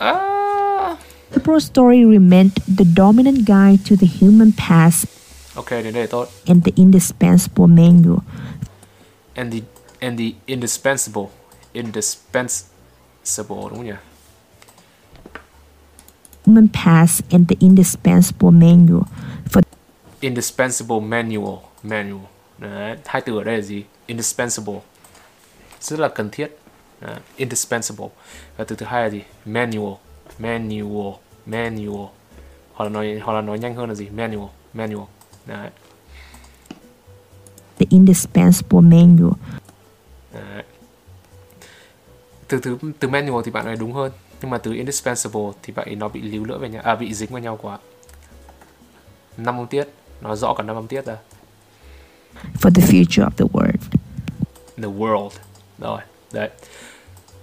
[0.00, 0.96] À,
[1.34, 5.06] liberal story remained the dominant guide to the human past
[5.56, 8.20] ok đến đây tốt and the indispensable manual
[9.36, 9.62] and the
[10.00, 11.28] and the indispensable
[11.74, 13.92] indispensable đúng không nhỉ
[16.48, 19.04] human past and the indispensable manual
[19.50, 19.62] for
[20.20, 22.24] indispensable manual manual.
[22.58, 23.84] Đấy, hai từ ở đây là gì?
[24.06, 24.80] Indispensable.
[25.80, 26.58] Rất là cần thiết.
[27.00, 28.08] Đấy, indispensable.
[28.56, 29.22] Và từ thứ hai là gì?
[29.44, 29.94] Manual
[30.38, 31.14] manual
[31.46, 32.08] manual.
[32.72, 34.08] Hoặc là nói hoặc là nói nhanh hơn là gì?
[34.08, 35.06] Manual manual.
[35.46, 35.70] Đấy.
[37.78, 39.32] the indispensable manual.
[40.32, 40.62] Đấy.
[42.48, 45.94] từ thứ từ manual thì bạn nói đúng hơn nhưng mà từ indispensable thì ấy
[45.94, 47.78] nó bị líu lưỡi về nhau à bị dính vào nhau quá.
[49.36, 49.88] Năm âm tiết
[50.20, 51.16] nó rõ cả năm âm tiết ra
[52.60, 53.82] for the future of the world.
[54.76, 55.30] The world.
[55.78, 56.00] Rồi
[56.32, 56.50] đấy.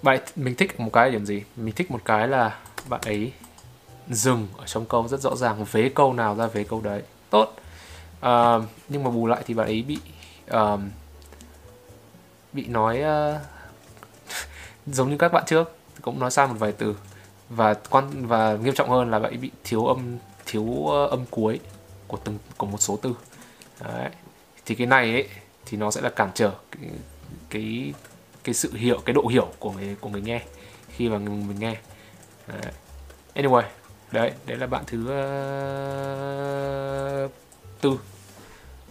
[0.01, 1.43] Bạn mình thích một cái điểm gì?
[1.55, 3.31] Mình thích một cái là bạn ấy
[4.09, 7.01] dừng ở trong câu rất rõ ràng vế câu nào ra vế câu đấy.
[7.29, 7.55] Tốt.
[8.19, 9.97] Ờ, nhưng mà bù lại thì bạn ấy bị
[10.47, 10.89] ờm,
[12.53, 13.39] bị nói ờ,
[14.85, 16.95] giống như các bạn trước cũng nói sai một vài từ.
[17.49, 21.59] Và quan và nghiêm trọng hơn là bạn ấy bị thiếu âm thiếu âm cuối
[22.07, 23.15] của từng của một số từ.
[23.83, 24.09] Đấy.
[24.65, 25.29] Thì cái này ấy
[25.65, 26.81] thì nó sẽ là cản trở cái
[27.49, 27.93] cái,
[28.43, 30.41] cái sự hiểu cái độ hiểu của người của người nghe
[30.89, 31.77] khi mà mình, mình nghe.
[32.47, 32.73] Đấy.
[33.35, 33.63] anyway
[34.11, 35.07] đấy đấy là bạn thứ uh,
[37.81, 37.99] tư.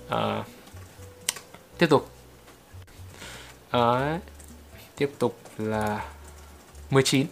[0.08, 0.44] Ờ,
[1.78, 2.08] tiếp tục.
[3.72, 4.18] Đấy.
[4.96, 6.04] Tiếp tục là
[6.94, 7.26] 19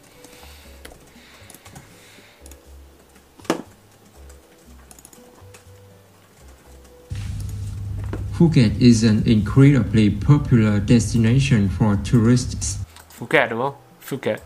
[8.39, 12.79] Phuket is an incredibly popular destination for tourists.
[13.19, 13.75] Phuket đúng không
[14.09, 14.39] Phuket.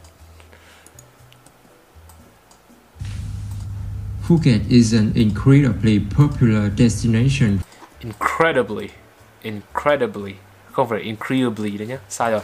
[4.29, 7.59] Phuket is an incredibly popular destination.
[8.01, 8.89] Incredibly
[9.47, 10.35] incredibly
[10.73, 12.41] không phải incredibly đấy nhá sai rồi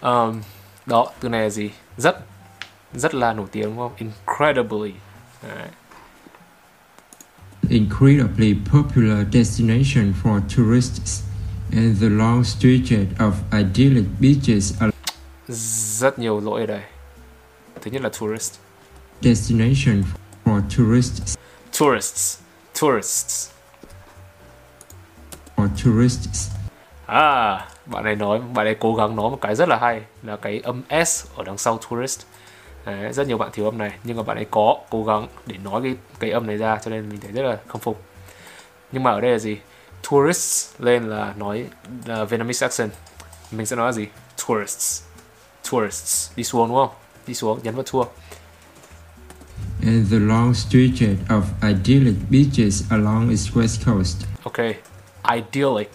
[0.00, 0.42] um,
[0.86, 1.70] đó từ này là gì?
[1.96, 2.16] Rất
[2.94, 3.92] rất là nổi tiếng đúng không?
[3.96, 4.92] Incredibly.
[5.42, 5.68] Đấy.
[7.72, 11.22] incredibly popular destination for tourists
[11.72, 14.74] and the long stretches of idyllic beaches.
[14.80, 14.92] Are
[15.98, 16.82] rất nhiều lỗi ở đây.
[17.82, 18.58] Thứ nhất là tourist.
[19.20, 20.04] Destination
[20.44, 21.36] for tourists.
[21.78, 22.38] Tourists.
[22.80, 23.50] Tourists.
[25.56, 26.50] For tourists.
[27.06, 30.36] À bạn này nói bạn này cố gắng nói một cái rất là hay là
[30.36, 32.20] cái âm s ở đằng sau tourist.
[32.86, 35.56] Đấy, rất nhiều bạn thiếu âm này nhưng mà bạn ấy có cố gắng để
[35.64, 38.02] nói cái cái âm này ra cho nên mình thấy rất là khâm phục.
[38.92, 39.56] Nhưng mà ở đây là gì?
[40.10, 41.66] Tourists lên là nói
[42.06, 42.90] là Vietnamese accent.
[43.50, 44.06] Mình sẽ nói là gì?
[44.48, 45.02] Tourists.
[45.70, 46.30] Tourists.
[46.36, 46.90] Đi xuống đúng không?
[47.26, 48.06] Đi xuống nhấn vào tour
[49.82, 54.26] and the long stretches of idyllic beaches along its west coast.
[54.42, 54.58] ok.
[55.34, 55.90] Idyllic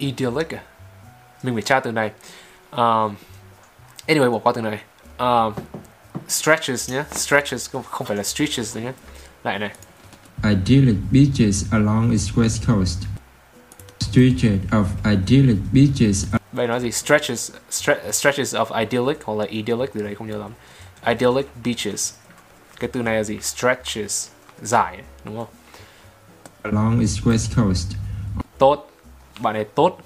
[0.00, 0.54] idyllic.
[0.54, 0.62] À
[1.42, 2.10] mình phải tra từ này.
[2.70, 3.14] Um,
[4.06, 4.80] anyway bỏ qua từ này.
[5.18, 5.54] Um,
[6.28, 7.04] stretches nhé.
[7.12, 8.92] Stretches không, không phải là stretches nữa nhé.
[9.44, 9.70] Lại này.
[10.44, 12.98] Idyllic beaches along its west coast.
[14.00, 16.90] Stretches of idyllic beaches vậy nói gì?
[16.90, 20.50] Stretches stre- stretches of idyllic hoặc là idyllic gì đấy không nhớ lắm.
[21.06, 22.14] Idyllic beaches.
[22.80, 23.38] Cái từ này là gì?
[23.40, 24.28] Stretches.
[24.62, 25.46] Dài đúng không?
[26.62, 27.92] Along its west coast.
[28.58, 28.89] tốt
[29.40, 29.98] bạn ấy tốt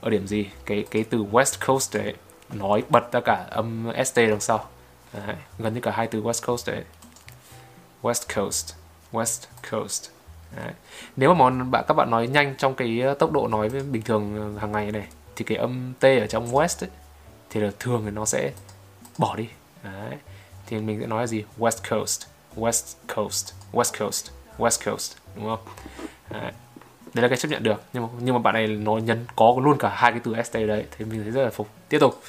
[0.00, 0.46] ở điểm gì?
[0.66, 2.14] Cái cái từ west coast đấy
[2.52, 4.64] nói bật ra cả âm st đằng sau.
[5.12, 6.82] Đấy, gần như cả hai từ west coast đấy.
[8.02, 8.74] West coast
[9.12, 10.10] west coast.
[10.56, 10.72] Đấy.
[11.16, 14.02] nếu mà món bạn các bạn nói nhanh trong cái ờ, tốc độ nói bình
[14.02, 16.90] thường ờ, hàng ngày này thì cái âm t ở trong west ấy,
[17.50, 18.52] thì là thường thì nó sẽ
[19.18, 19.48] bỏ đi.
[19.82, 20.18] Đấy.
[20.66, 21.44] thì mình sẽ nói là gì?
[21.58, 25.60] West coast west coast west coast west coast đúng không?
[26.30, 26.52] Đấy
[27.14, 27.82] đấy là cái chấp nhận được.
[27.92, 30.54] Nhưng mà nhưng mà bạn này nó nhấn có luôn cả hai cái từ st
[30.54, 31.68] đấy thì mình thấy rất là phục.
[31.88, 32.22] Tiếp tục.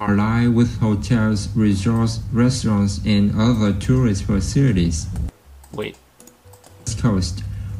[0.00, 5.06] Lined with hotels, resorts, restaurants, and other tourist facilities.
[5.72, 5.92] wait.
[6.86, 7.34] West coast.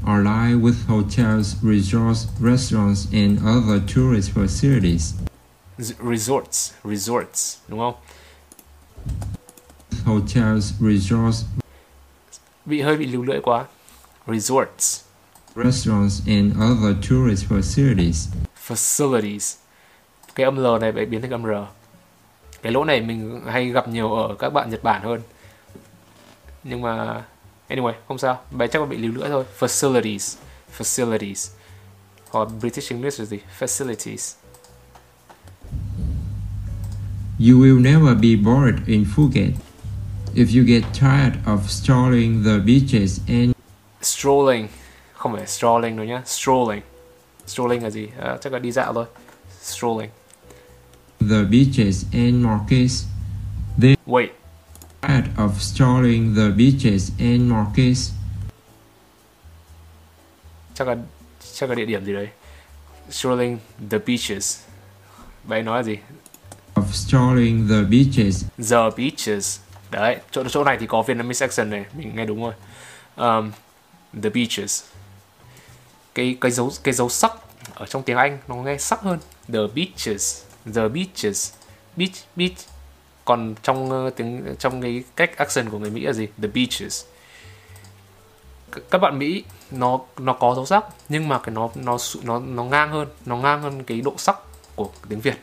[0.06, 5.14] Lined with hotels, resorts, restaurants, and other tourist facilities.
[6.10, 7.94] Resorts resorts đúng không?
[10.04, 11.44] Hotels, resorts,
[12.64, 13.64] bị hơi bị lưu lưỡi quá.
[14.26, 15.00] Resorts
[15.56, 18.28] restaurants, and other tourist facilities.
[18.68, 19.56] facilities.
[20.34, 21.50] Cái âm l này phải biến thành âm r
[22.62, 25.20] cái lỗ này mình hay gặp nhiều ở các bạn nhật bản hơn.
[26.64, 27.24] Nhưng mà
[27.68, 28.40] anyway không sao.
[28.50, 29.44] Bài chắc bị lưu lưỡi thôi.
[29.58, 30.36] Facilities.
[30.78, 31.50] Facilities.
[32.30, 33.38] Hoặc british english là gì?
[33.58, 34.34] Facilities.
[37.38, 39.52] You will never be bored in Phuket.
[40.34, 43.52] If you get tired of strolling the beaches and
[44.02, 44.68] strolling
[45.28, 46.22] không phải strolling đâu nhá.
[46.26, 46.82] Strolling.
[47.46, 48.08] Strolling là gì?
[48.20, 49.04] À, chắc là đi dạo thôi.
[49.62, 50.10] Strolling.
[51.20, 53.04] The beaches and markets,
[54.06, 54.28] wait.
[55.02, 58.10] tired of strolling the beaches and markets,
[60.74, 60.96] chắc là
[61.52, 62.28] chắc là địa điểm gì đấy?
[63.10, 63.58] Strolling
[63.90, 64.60] the beaches.
[65.44, 65.96] Bạn nói là gì?
[66.74, 68.44] Of strolling the beaches.
[68.70, 69.60] The beaches.
[69.90, 72.54] Đấy chỗ chỗ này thì có Vietnamese accent này mình nghe đúng rồi.
[73.16, 73.52] Um,
[74.22, 74.82] the beaches
[76.16, 77.32] cái cái dấu cái dấu sắc
[77.74, 79.18] ở trong tiếng Anh nó nghe sắc hơn.
[79.48, 80.42] The beaches
[80.74, 81.52] the beaches
[81.96, 82.56] beach beach.
[83.24, 86.26] Còn trong uh, tiếng trong cái cách accent của người Mỹ là gì?
[86.42, 87.04] The beaches.
[88.72, 92.38] C- các bạn Mỹ nó nó có dấu sắc nhưng mà cái nó nó nó
[92.38, 94.36] nó ngang hơn nó ngang hơn cái độ sắc
[94.76, 95.36] của tiếng Việt.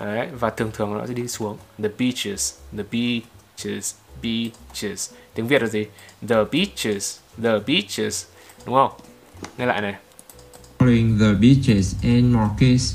[0.00, 1.58] Đấy, và thường thường nó sẽ đi xuống.
[1.78, 5.12] The beaches the beaches beaches.
[5.34, 5.86] Tiếng Việt là gì?
[6.28, 8.26] The beaches the beaches.
[8.64, 8.92] Đúng không?
[9.58, 9.94] Nghe lại này.
[10.76, 12.94] Strolling the beaches and markets.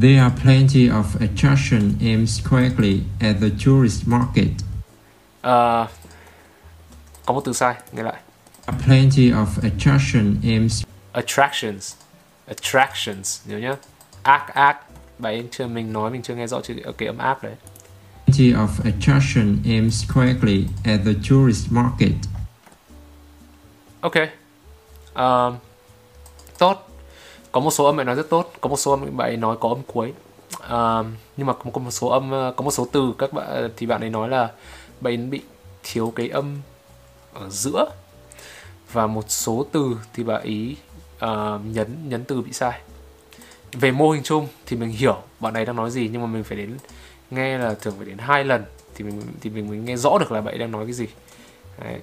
[0.00, 4.48] There are plenty of attraction aimed squarely at the tourist market.
[5.40, 5.86] Ờ,
[7.26, 8.20] có một từ sai nghe lại.
[8.66, 10.72] Are plenty of attraction aimed
[11.12, 11.94] attractions.
[12.48, 13.74] Attractions nhớ nhá.
[14.22, 14.76] Ác ác.
[15.18, 17.54] Bạn chưa mình nói mình chưa nghe rõ chữ cái âm áp đấy.
[18.26, 22.12] Plenty of attraction aimed squarely at the tourist market.
[24.00, 24.14] ok
[25.22, 25.54] uh,
[26.58, 26.88] tốt.
[27.52, 29.56] Có một số âm bạn nói rất tốt có một số âm bạn ấy nói
[29.60, 30.12] có âm cuối.
[30.56, 34.00] Uh, nhưng mà có một số âm có một số từ các bạn thì bạn
[34.00, 34.50] ấy nói là
[35.00, 35.42] bạn ấy bị
[35.82, 36.56] thiếu cái âm
[37.34, 37.90] ở giữa
[38.92, 40.76] và một số từ thì bạn ý
[41.16, 42.80] uh, ờ, nhấn nhấn từ bị sai.
[43.72, 46.44] Về mô hình chung thì mình hiểu bạn ấy đang nói gì nhưng mà mình
[46.44, 46.76] phải đến
[47.30, 50.32] nghe là thường phải đến hai lần thì mình thì mình mới nghe rõ được
[50.32, 51.06] là bạn ấy đang nói cái gì.
[51.84, 52.00] Đấy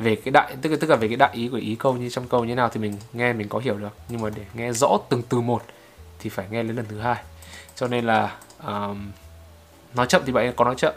[0.00, 2.10] về cái đại tức là tức là về cái đại ý của ý câu như
[2.10, 3.92] trong câu như nào thì mình nghe mình có hiểu được.
[4.08, 5.62] Nhưng mà để nghe rõ từng từ một
[6.18, 7.22] thì phải nghe đến lần thứ hai.
[7.76, 8.36] Cho nên là
[8.66, 9.10] um,
[9.94, 10.94] nói chậm thì bạn có nói chậm.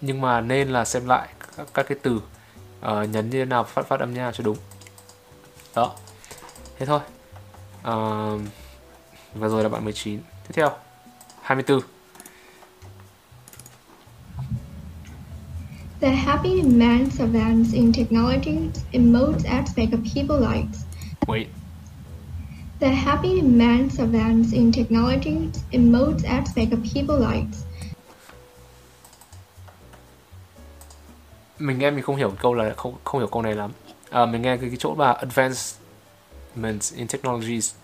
[0.00, 3.64] Nhưng mà nên là xem lại các, các cái từ uh, nhấn như thế nào
[3.64, 4.56] phát phát âm nha cho đúng.
[5.74, 5.94] Đó.
[6.78, 7.00] Thế thôi.
[7.82, 8.38] Ờ,
[9.34, 10.70] và rồi là bạn 19 tiếp theo.
[11.42, 11.93] 24
[16.00, 20.84] The happy demands advance in technology in most aspects of people lives.
[21.26, 21.46] wait
[22.80, 27.64] The happy demands advance in technology in most aspects of people lives.
[31.58, 33.70] mình nghe mình không hiểu câu là không không hiểu câu này lắm
[34.10, 37.74] à, mình nghe cái, cái chỗ là advancements in technologies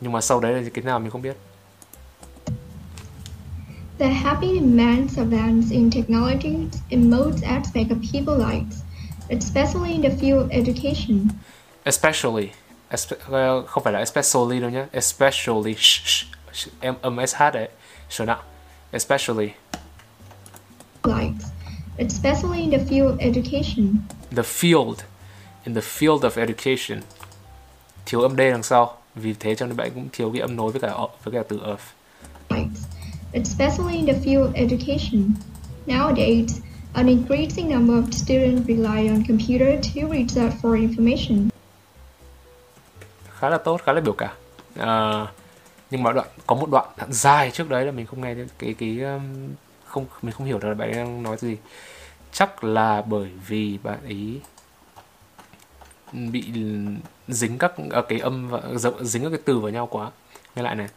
[0.00, 1.36] nhưng mà sau đấy là cái nào mình không biết
[3.98, 8.76] The happy demands advance in technology in most aspects of people lives,
[9.30, 11.28] especially in the field of education.
[11.84, 12.48] especially
[12.90, 17.36] espe- ờ, không phải là especially đâu nhé especially sh, sh, sh, em âm sh
[17.54, 17.68] đấy
[18.10, 18.42] sure nào.
[18.92, 19.48] Especially.
[21.04, 21.44] Lives,
[21.98, 23.96] especially in the field of education.
[24.36, 24.94] the field
[25.64, 27.00] in the field of education.
[28.06, 30.72] Thiếu âm d đằng sau vì thế cho nên bạn cũng thiếu cái âm nối
[30.72, 31.76] với cả với cả từ of.
[32.50, 32.80] Rights,
[33.34, 35.34] especially in the field of education.
[35.86, 36.60] Nowadays,
[36.94, 41.48] an increasing number of students rely on computer to research for information.
[43.40, 44.36] khá là tốt khá là biểu cảm
[44.76, 45.26] Ờ,
[45.90, 48.74] nhưng mà đoạn có một đoạn, đoạn dài trước đấy là mình không nghe cái
[48.78, 49.48] cái um,
[49.84, 51.56] không mình không hiểu được là bạn ấy đang nói gì
[52.32, 54.40] chắc là bởi vì bạn ấy
[56.12, 56.52] bị
[57.28, 58.60] dính các à, cái âm và
[59.00, 60.10] dính các cái từ vào nhau quá
[60.56, 60.88] nghe lại này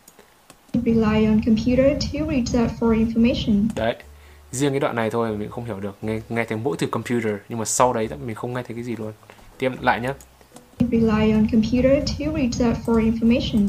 [0.73, 3.67] Rely on computer to research for information.
[3.75, 3.95] đấy
[4.51, 7.34] riêng cái đoạn này thôi mình không hiểu được nghe nghe thấy mỗi từ computer
[7.49, 9.13] nhưng mà sau đấy mình không nghe thấy cái gì luôn
[9.57, 10.13] tiếp lại nhé
[10.91, 13.67] Rely on computer to research for information.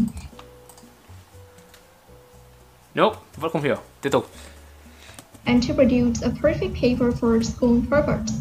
[2.94, 4.26] nope vẫn không hiểu tiếp tục
[5.44, 8.34] And to produce a perfect paper for school purpose.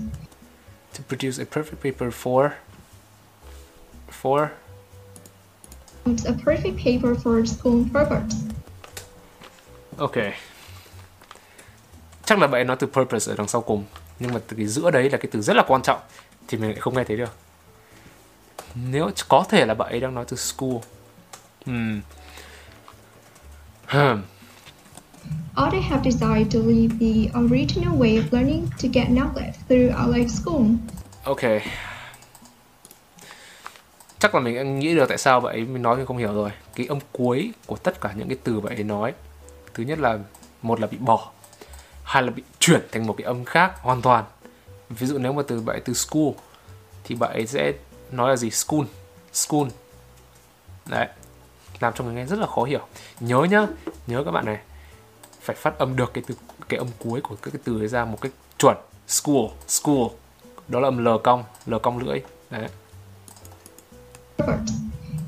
[0.97, 2.49] to produce a perfect paper for
[4.21, 4.47] for
[6.05, 8.51] It's a perfect paper for school purpose.
[9.97, 10.15] ok
[12.25, 13.85] chắc là bạn nói từ purpose ở đằng sau cùng
[14.19, 15.99] nhưng mà từ cái giữa đấy là cái từ rất là quan trọng
[16.47, 17.35] thì mình lại không nghe thấy được
[18.75, 20.75] nếu có thể là bạn ấy đang nói từ school
[21.65, 22.01] hmm.
[23.87, 24.21] Hmm.
[25.67, 30.27] Others have decided to leave the original way of learning to get knowledge through online
[30.27, 30.65] school.
[31.23, 31.41] Ok.
[34.21, 36.51] Chắc là mình đã nghĩ được tại sao vậy mình nói mình không hiểu rồi.
[36.75, 39.13] Cái âm cuối của tất cả những cái từ vậy nói.
[39.73, 40.19] Thứ nhất là
[40.61, 41.31] một là bị bỏ.
[42.03, 44.23] hai là bị chuyển thành một cái âm khác hoàn toàn.
[44.89, 46.29] Ví dụ nếu mà từ bạn từ school
[47.03, 47.73] thì bạn ấy sẽ
[48.11, 48.49] nói là gì?
[48.49, 48.85] School
[49.33, 49.67] school.
[50.85, 51.07] Đấy,
[51.79, 52.87] làm cho người nghe rất là khó hiểu.
[53.19, 53.67] Nhớ nhá,
[54.07, 54.59] nhớ các bạn này,
[55.41, 56.35] phải phát âm được cái từ,
[56.69, 58.77] cái âm cuối của các cái từ ấy ra một cách chuẩn.
[59.07, 60.07] School school.
[60.67, 62.21] Đó là âm l cong l cong lưỡi.
[62.49, 62.67] Đấy.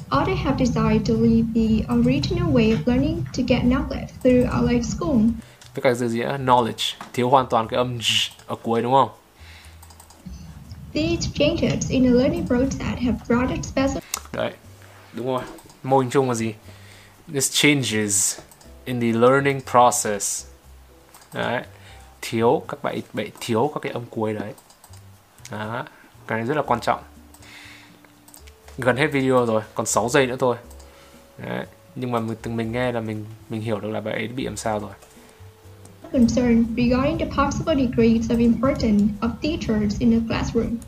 [0.10, 4.46] All they have desired to leave the original way of learning to get knowledge through
[4.46, 5.18] our life school.
[5.76, 9.10] với cả từ nữa knowledge thiếu hoàn toàn cái âm j ở cuối đúng không?
[10.94, 13.98] These changes in the learning process have brought it special
[14.34, 14.52] đấy
[15.14, 15.42] đúng rồi.
[15.84, 16.54] Mô hình chung là gì?
[17.34, 18.40] This changes
[18.86, 20.46] in the learning process.
[21.34, 21.64] Đấy
[22.22, 24.54] thiếu các bạn bị thiếu các cái âm cuối đấy.
[25.52, 25.86] Đó
[26.28, 27.04] cái này rất là quan trọng
[28.78, 30.56] gần hết video rồi còn 6 giây nữa thôi
[31.38, 31.66] đấy.
[31.96, 34.46] nhưng mà mình từng mình nghe là mình mình hiểu được là bạn ấy bị
[34.46, 34.92] làm sao rồi
[36.14, 40.80] concern regarding the possible degrees of importance of teachers in the classroom.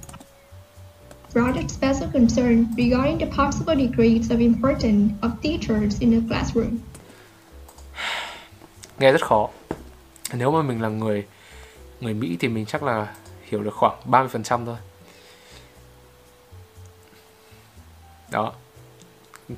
[1.34, 6.78] Brought special concern regarding the possible degrees of importance of teachers in the classroom.
[9.00, 9.50] nghe rất khó
[10.34, 11.26] nếu mà mình là người
[12.02, 13.14] người Mỹ thì mình chắc là
[13.44, 14.76] hiểu được khoảng 30% thôi
[18.30, 18.54] đó.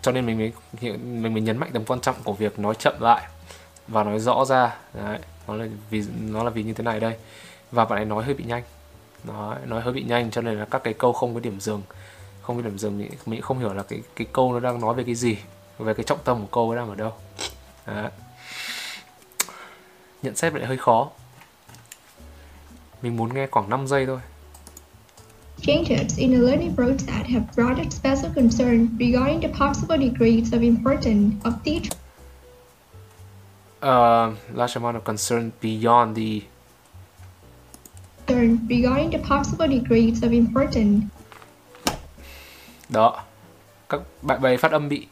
[0.02, 0.52] Cho nên mình mới
[1.04, 3.28] mình mới nhấn mạnh tầm quan trọng của việc nói chậm lại
[3.88, 4.76] và nói rõ ra.
[4.94, 7.18] Đấy, nó là vì nó là vì như thế này đây.
[7.72, 8.64] Và bạn ấy nói hơi bị nhanh.
[9.24, 11.82] Nói nói hơi bị nhanh cho nên là các cái câu không có điểm dừng.
[12.42, 14.96] Không có điểm dừng thì mình không hiểu là cái cái câu nó đang nói
[14.96, 15.38] về cái gì,
[15.80, 17.14] về cái trọng tâm của câu nó đang ở đâu.
[17.86, 18.10] Đấy.
[20.22, 21.10] nhận xét lại hơi khó.
[23.02, 24.20] Mình muốn nghe khoảng 5 giây thôi.
[25.62, 30.64] Changes in the learning process have brought it special concern regarding the possible degrees of
[30.64, 31.98] importance of teachers.
[33.82, 36.42] uh, large amount of concern beyond the
[38.26, 41.08] concern regarding the possible degrees of importance.
[42.90, 43.24] Đó.
[43.90, 45.08] Các bạn bè phát âm bị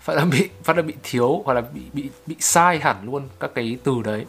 [0.00, 3.28] phát âm bị phát âm bị thiếu hoặc là bị bị bị sai hẳn luôn
[3.40, 4.26] các cái từ đấy.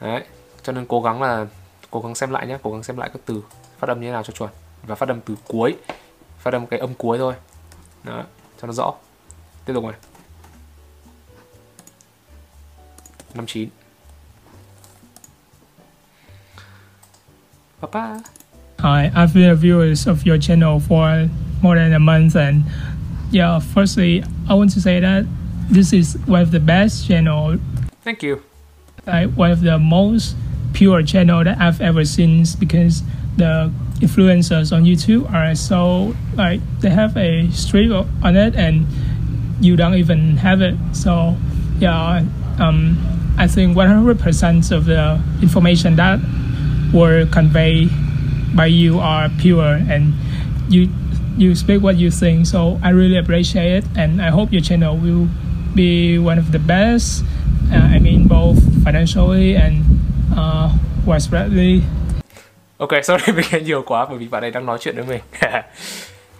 [0.00, 0.24] Đấy.
[0.62, 1.46] Cho nên cố gắng là
[1.90, 3.42] cố gắng xem lại nhé cố gắng xem lại các từ
[3.82, 4.50] phát âm như thế nào cho chuẩn.
[4.82, 5.76] Và phát âm từ cuối
[6.38, 7.34] phát âm cái âm cuối thôi.
[8.04, 8.24] Đó
[8.60, 8.94] cho nó rõ.
[9.64, 9.94] Tiếp tục này.
[13.34, 13.68] 59
[17.80, 18.18] Papa
[18.78, 21.28] Hi, I've been a viewer of your channel for
[21.62, 22.64] more than a month, and
[23.32, 25.24] yeah, firstly, I want to say that
[25.70, 27.58] this is one of the best channel,
[28.04, 28.42] Thank you.
[29.06, 30.36] Like one of the most
[30.72, 33.02] pure channel that I've ever seen because
[33.36, 38.86] the influencers on YouTube are so like they have a streak on it, and
[39.60, 40.76] you don't even have it.
[40.92, 41.36] So
[41.78, 42.24] yeah,
[42.58, 42.98] um,
[43.38, 46.20] I think 100% of the information that
[46.92, 47.90] were conveyed
[48.54, 50.12] by you are pure and
[50.68, 50.88] you
[51.38, 54.96] you speak what you think so i really appreciate it and i hope your channel
[54.98, 55.26] will
[55.74, 57.24] be one of the best
[57.72, 59.82] uh, i mean both financially and
[60.36, 60.70] uh,
[61.06, 61.82] widespreadly
[62.82, 65.20] Ok, sorry mình nghe nhiều quá bởi vì bạn ấy đang nói chuyện với mình.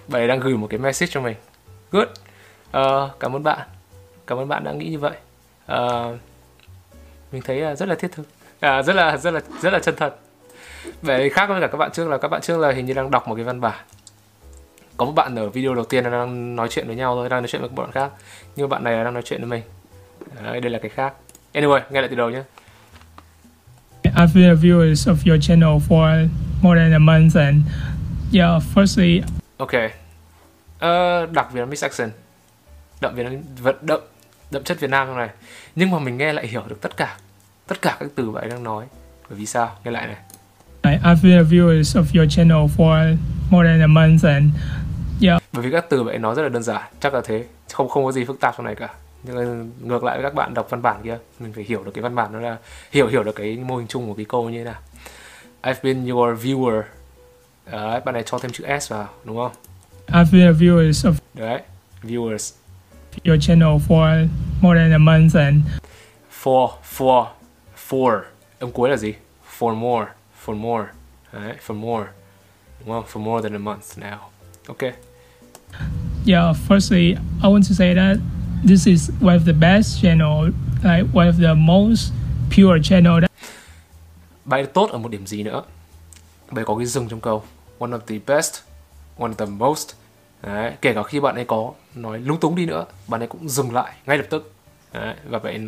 [0.08, 1.36] Bạn ấy đang gửi một cái message cho mình.
[1.90, 2.08] Good.
[2.76, 3.68] Uh, Cảm ơn bạn.
[4.26, 5.12] Cảm ơn bạn đã nghĩ như vậy.
[5.72, 6.16] Uh,
[7.32, 8.22] Mình thấy ờ, rất là thiết thực.
[8.22, 10.16] Uh, Rất là rất là rất là chân thật.
[11.02, 13.10] Về khác với cả các bạn trước là các bạn trước là hình như đang
[13.10, 13.84] đọc một cái văn bản.
[14.96, 17.42] Có một bạn ở video đầu tiên là đang nói chuyện với nhau thôi Đang
[17.42, 18.10] nói chuyện với các bạn khác.
[18.56, 19.62] Nhưng mà bạn này là đang nói chuyện với mình.
[20.42, 21.14] Đấy, Đây là cái khác.
[21.54, 22.42] Anyway, nghe lại từ đầu nhé
[24.16, 26.28] i've been a viewer of your channel for
[26.62, 27.56] more than a month and
[28.32, 29.22] yeah firstly
[29.62, 29.72] Ok.
[30.78, 32.12] Ờ, đặc Vietnamese accent.
[33.00, 33.26] Đậm Việt
[33.62, 34.00] vận đậm
[34.50, 35.28] đậm chất Việt Nam trong này.
[35.76, 37.16] Nhưng mà mình nghe lại hiểu được tất cả
[37.66, 38.84] tất cả các từ bạn đang nói.
[39.28, 39.70] Bởi vì sao?
[39.84, 40.16] Nghe lại này.
[40.82, 43.16] i've been a viewer of your channel for
[43.50, 44.44] more than a month and
[45.22, 47.44] yeah Bởi vì các từ bạn nói rất là đơn giản, chắc là thế.
[47.72, 48.88] Không không có gì phức tạp trong này cả.
[49.24, 52.14] Ngược lại với các bạn đọc văn bản kia, mình phải hiểu được cái văn
[52.14, 52.56] bản nó là
[52.92, 54.80] hiểu hiểu được cái mô hình chung của cái câu như thế nào.
[55.62, 56.82] I've been your viewer.
[57.72, 59.52] Đấy, bạn này cho thêm chữ S vào, đúng không?
[60.06, 61.60] i've been a viewer of Đấy,
[62.02, 62.52] viewers.
[63.24, 64.28] your channel for
[64.62, 65.56] more than a month and
[66.42, 67.26] for for
[67.88, 68.20] for
[68.58, 69.14] âm cuối là gì
[69.58, 70.06] for more
[70.46, 70.84] for more
[71.32, 72.06] Đấy, for more
[72.80, 74.16] đúng không for more than a month now
[74.66, 74.82] ok
[76.26, 78.16] yeah firstly i want to say that
[78.68, 80.52] this is one of the best channel
[80.82, 82.12] like one of the most
[82.50, 83.30] pure channel that
[84.44, 85.62] bài tốt ở một điểm gì nữa?
[86.50, 87.42] Bài có cái dừng trong câu
[87.78, 88.54] one of the best
[89.18, 89.90] one of the most.
[90.42, 93.48] Đấy, kể cả khi bạn ấy có nói lúng túng đi nữa bạn ấy cũng
[93.48, 94.52] dừng lại ngay lập tức.
[94.92, 95.60] Đấy, và vậy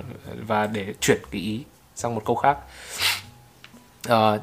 [0.47, 1.65] và để chuyển cái ý
[1.95, 2.59] sang một câu khác.
[4.09, 4.41] Uh,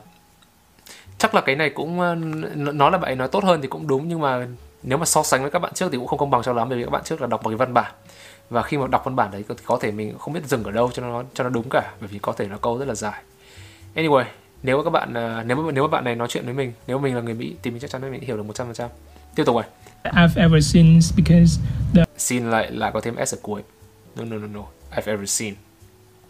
[1.17, 2.15] chắc là cái này cũng ờ,
[2.55, 4.47] nó nói là bạn ấy nói tốt hơn thì cũng đúng nhưng mà
[4.83, 6.69] nếu mà so sánh với các bạn trước thì cũng không công bằng cho lắm
[6.69, 7.91] bởi vì các bạn trước là đọc bằng cái văn bản
[8.51, 10.71] và khi mà đọc văn bản đấy thì có thể mình không biết dừng ở
[10.71, 12.95] đâu cho nó cho nó đúng cả bởi vì có thể là câu rất là
[12.95, 13.21] dài.
[13.95, 14.23] Anyway
[14.63, 16.73] nếu mà các bạn uh, nếu mà nếu mà bạn này nói chuyện với mình
[16.87, 18.87] nếu mà mình là người mỹ thì mình chắc chắn mình hiểu được 100%
[19.35, 19.63] tiếp tục rồi.
[20.03, 21.61] I've ever seen because
[21.95, 23.61] the seen lại lại có thêm s ở cuối.
[24.15, 24.61] No no no no.
[24.95, 25.53] I've ever seen.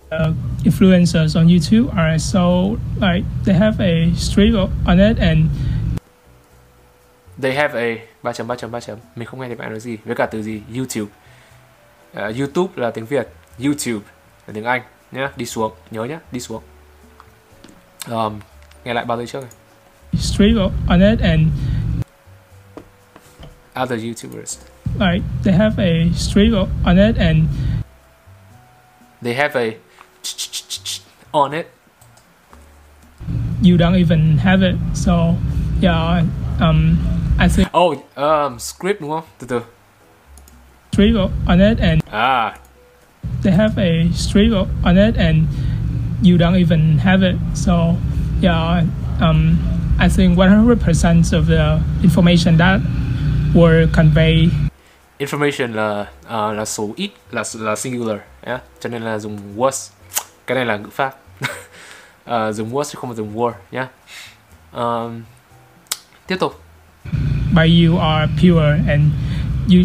[0.09, 4.53] Uh, influencers on YouTube are so like they have a streak
[4.87, 5.39] on it and
[7.41, 8.97] they have a ba chấm ba chấm ba chấm.
[9.15, 10.61] Mình không nghe thấy bạn nói gì với cả từ gì?
[10.75, 11.11] YouTube
[12.17, 13.27] uh, YouTube là tiếng Việt
[13.63, 14.05] YouTube
[14.47, 14.81] là tiếng Anh
[15.11, 15.31] nhá.
[15.35, 16.63] Đi xuống nhớ nhá đi xuống.
[18.09, 18.39] Um,
[18.85, 19.49] nghe lại bao giây trước này?
[20.13, 20.55] Streak
[20.87, 21.47] on it and
[23.83, 24.57] other YouTubers.
[24.99, 26.53] Like they have a streak
[26.85, 27.47] on it and
[29.21, 29.71] they have a
[31.31, 31.67] on it.
[33.63, 35.35] You don't even have it so
[35.81, 36.23] yeah
[36.59, 36.97] um
[37.39, 39.23] I think oh um script đúng không?
[39.39, 39.61] Từ từ
[40.91, 41.15] streak
[41.47, 42.53] on it and à.
[43.41, 44.51] they have a streak
[44.83, 45.47] on it and
[46.21, 47.35] you don't even have it.
[47.53, 47.97] So
[48.41, 48.85] yeah
[49.21, 49.57] um
[49.99, 52.81] I think 100% of the information that
[53.53, 54.51] were conveyed
[55.19, 58.61] information là uh, là số ít là là singular yeah?
[58.79, 59.89] cho nên là dùng was.
[60.47, 61.15] Cái này là ngữ pháp.
[61.41, 61.47] Uh,
[62.55, 63.87] dùng was chứ không phải dùng were nhá
[64.73, 65.23] um,
[66.27, 66.61] tiếp tục.
[67.55, 69.11] By you are pure and
[69.67, 69.83] you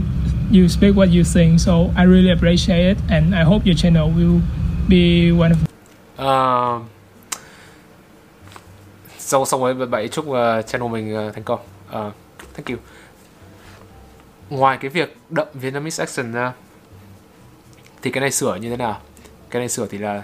[0.52, 4.10] you speak what you think so I really appreciate it and I hope your channel
[4.10, 4.40] will
[4.88, 5.66] be one of
[6.18, 6.82] uh,
[9.18, 11.60] sau xong rồi bạn chúc uh, channel mình uh, thành công.
[11.88, 12.12] Uh,
[12.54, 12.76] thank you.
[14.50, 16.52] Ngoài cái việc đậm Vietnamese accent ra
[18.02, 19.00] thì cái này sửa như thế nào?
[19.50, 20.22] Cái này sửa thì là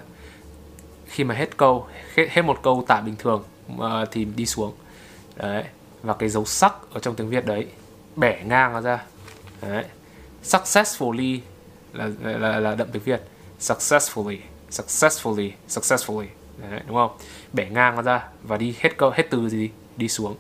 [1.07, 3.45] khi mà hết câu hết, hết một câu tả bình thường
[3.77, 4.73] uh, thì đi xuống.
[5.37, 5.65] Đấy
[6.03, 7.67] và cái dấu sắc ở trong tiếng Việt đấy
[8.17, 9.05] bẻ ngang nó ra.
[9.63, 9.85] Đấy
[10.43, 11.41] successfully
[11.93, 13.21] là là là đậm tiếng Việt.
[13.59, 14.39] Successfully
[14.73, 16.27] successfully successfully.
[16.71, 17.11] Đấy, đúng không?
[17.53, 20.09] Bẻ ngang nó ra và đi hết câu hết từ gì đi?
[20.09, 20.37] Xuống.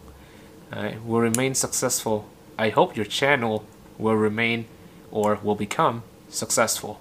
[0.70, 2.20] Đấy, will remain successful.
[2.58, 3.56] I hope your channel
[3.98, 4.62] will remain
[5.10, 5.98] or will become
[6.30, 6.94] successful.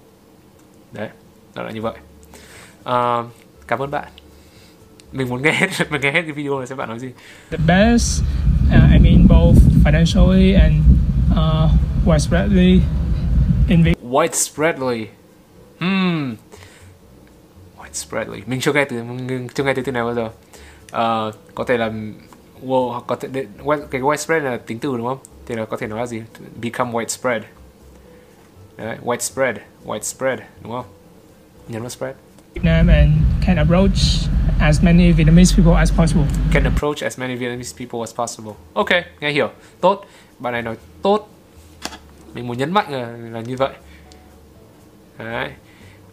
[0.92, 1.08] Đấy
[1.54, 1.94] đó là như vậy.
[2.80, 3.26] Uh,
[3.66, 4.08] cảm ơn bạn.
[5.12, 7.08] Mình muốn nghe hết mình nghe hết cái video này xem bạn nói gì.
[7.50, 8.22] The best
[8.66, 10.74] uh, I mean both financially and
[11.32, 11.70] uh,
[12.06, 12.80] widespreadly
[13.68, 15.06] in widespreadly
[15.80, 16.34] hmm.
[17.78, 19.02] Widespreadly mình chưa nghe từ
[19.54, 20.24] chưa nghe từ từ này bao giờ.
[20.26, 21.90] Uh, có thể là
[22.62, 23.28] wow, hoặc có thể
[23.90, 25.18] cái widespread là tính từ đúng không?
[25.46, 26.22] Thì là có thể nói là gì?
[26.62, 27.40] Become widespread
[28.76, 29.54] Đấy, widespread
[29.84, 30.84] widespread đúng không?
[31.68, 32.14] Nhấn vào spread.
[32.54, 33.10] Vietnam and
[33.46, 34.28] can approach
[34.60, 36.26] as many Vietnamese people as possible.
[36.52, 38.52] Can approach as many Vietnamese people as possible.
[38.74, 39.48] Ok, nghe hiểu.
[39.80, 40.06] Tốt.
[40.42, 41.28] Bạn này nói tốt.
[42.34, 43.74] Mình muốn nhấn mạnh là, là như vậy.
[45.18, 45.50] Đấy.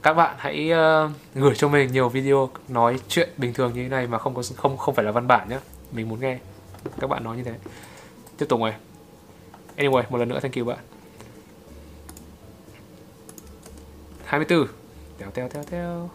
[0.01, 3.89] Các bạn hãy uh, gửi cho mình nhiều video nói chuyện bình thường như thế
[3.89, 5.59] này mà không có không không phải là văn bản nhé.
[5.91, 6.37] Mình muốn nghe
[6.99, 7.53] các bạn nói như thế.
[8.37, 8.73] Tiếp tục này.
[9.77, 10.79] Anyway, một lần nữa thank you bạn.
[14.25, 14.67] 24.
[15.17, 16.09] Teo teo teo teo.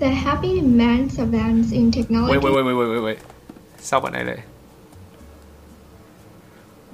[0.00, 2.32] The happy demands advance in technology.
[2.32, 3.18] Wait, wait, wait, wait, wait, wait, wait.
[3.78, 4.38] Sao bạn này lại?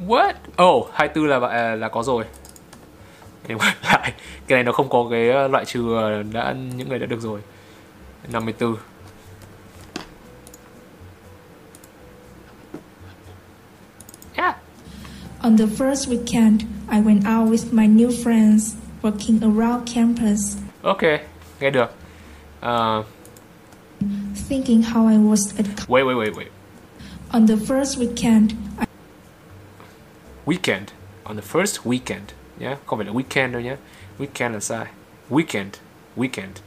[0.06, 0.34] What?
[0.62, 2.24] Oh, 24 là bạn là có rồi.
[3.48, 4.12] Anyway, lại
[4.46, 7.20] cái này nó không có cái ờ, loại trừ ờ, đã những người đã được
[7.20, 7.40] rồi.
[8.32, 8.76] 54.
[14.34, 14.56] Yeah.
[15.42, 16.58] On the first weekend,
[16.90, 20.56] I went out with my new friends, walking around campus.
[20.82, 21.02] Ok,
[21.60, 22.05] nghe được.
[22.62, 23.04] Uh,
[24.34, 25.88] thinking how I was at.
[25.88, 26.52] Wait, wait, wait, wait.
[27.32, 28.86] On the first weekend, I...
[30.44, 30.92] Weekend.
[31.24, 32.32] On the first weekend.
[32.58, 32.78] Yeah?
[32.86, 33.76] không phải là weekend đâu nhé.
[34.18, 34.86] Weekend là sai.
[35.30, 35.70] Weekend.
[36.16, 36.60] Weekend.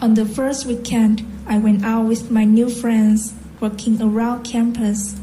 [0.00, 5.16] On the first weekend, I went out with my new friends, walking around campus.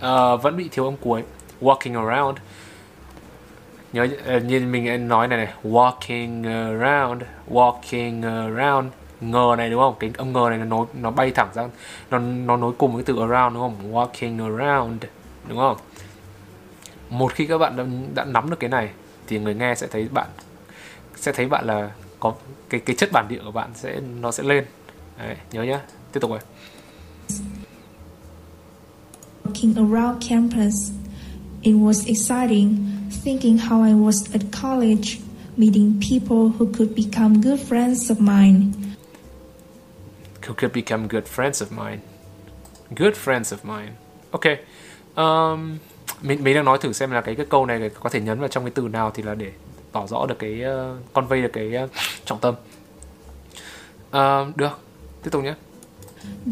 [0.00, 1.22] Uh, vẫn bị thiếu âm cuối.
[1.60, 2.38] Walking around.
[3.94, 8.92] Nhớ ờ, như mình nói này này, walking around, walking around.
[9.20, 9.94] Ngờ này đúng không?
[10.00, 11.68] Cái âm ngờ này nó nối nó bay thẳng ra
[12.10, 13.92] nó nó nối cùng với từ around đúng không?
[13.92, 15.04] Walking around
[15.48, 15.76] đúng không?
[17.10, 17.84] Một khi các bạn đã,
[18.14, 18.90] đã nắm được cái này
[19.26, 20.26] thì người nghe sẽ thấy bạn
[21.16, 21.90] sẽ thấy bạn là
[22.20, 22.34] có
[22.70, 24.64] cái cái chất bản địa của bạn sẽ nó sẽ lên.
[25.18, 25.80] Đấy, nhớ nhá.
[26.12, 26.40] Tiếp tục rồi.
[29.44, 30.92] Walking around campus
[31.62, 35.20] It was exciting thinking how I was at college,
[35.56, 38.72] meeting people who could become good friends of mine.
[40.46, 42.00] Who could become good friends of mine.
[42.96, 43.92] Good friends of mine.
[44.30, 44.44] Ok.
[45.16, 45.78] Um,
[46.22, 48.48] mình mình đang nói thử xem là cái cái câu này có thể nhấn vào
[48.48, 49.52] trong cái từ nào thì là để
[49.92, 51.90] tỏ rõ được cái uh, convey được cái uh,
[52.24, 52.54] trọng tâm.
[54.08, 54.80] Uh, được.
[55.22, 55.54] Tiếp tục nhé.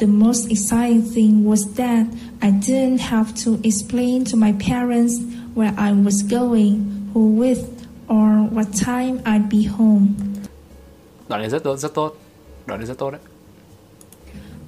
[0.00, 2.06] The most exciting thing was that
[2.40, 5.14] I didn't have to explain to my parents
[5.54, 10.06] where I was going, who with, or what time I'd be home.
[11.28, 12.18] Đoạn này rất tốt, rất tốt.
[12.66, 13.20] Đoạn này rất tốt đấy.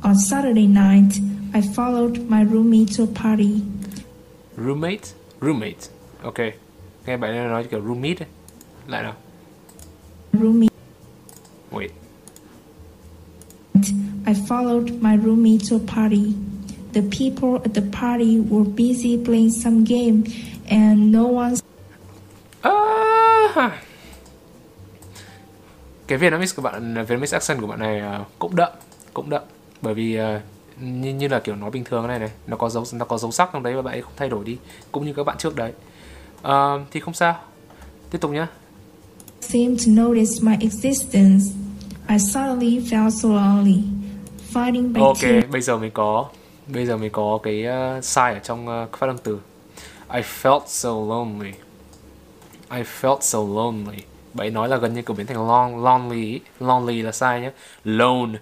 [0.02, 1.12] On Saturday night,
[1.54, 3.62] I followed my roommate to a party.
[4.56, 5.14] Roommate?
[5.40, 5.88] Roommate.
[6.22, 6.38] Ok.
[7.06, 8.28] Nghe bạn ấy nói kiểu roommate ấy.
[8.88, 9.14] Lại nào.
[10.32, 10.74] Roommate.
[11.70, 11.90] Wait.
[14.26, 16.34] I followed my roommate to a party.
[16.92, 20.22] The people at the party were busy playing some game
[20.68, 21.54] and no one
[22.60, 23.78] À,
[26.06, 28.72] cái Vietnamese của bạn Vietnamese accent của bạn này uh, cũng đậm
[29.14, 29.42] cũng đậm.
[29.82, 30.40] Bởi vì uh,
[30.80, 33.30] như, như là kiểu nói bình thường này này nó có dấu nó có dấu
[33.30, 34.58] sắc trong đấy và bạn ấy không thay đổi đi
[34.92, 35.72] cũng như các bạn trước đấy.
[36.48, 36.52] Uh,
[36.90, 37.36] thì không sao.
[38.10, 38.46] Tiếp tục nhá.
[39.40, 41.44] Seemed to notice my existence.
[42.08, 43.82] I suddenly felt so lonely,
[44.52, 46.28] fighting by ok bây giờ mình có
[46.66, 47.64] bây giờ mình có cái
[47.98, 49.38] uh, sai ở trong uh, phát âm từ
[50.10, 51.52] I felt so lonely
[52.70, 53.98] I felt so lonely
[54.34, 57.50] bạn nói là gần như kiểu biến thành long lonely lonely là sai nhé
[57.84, 58.38] lone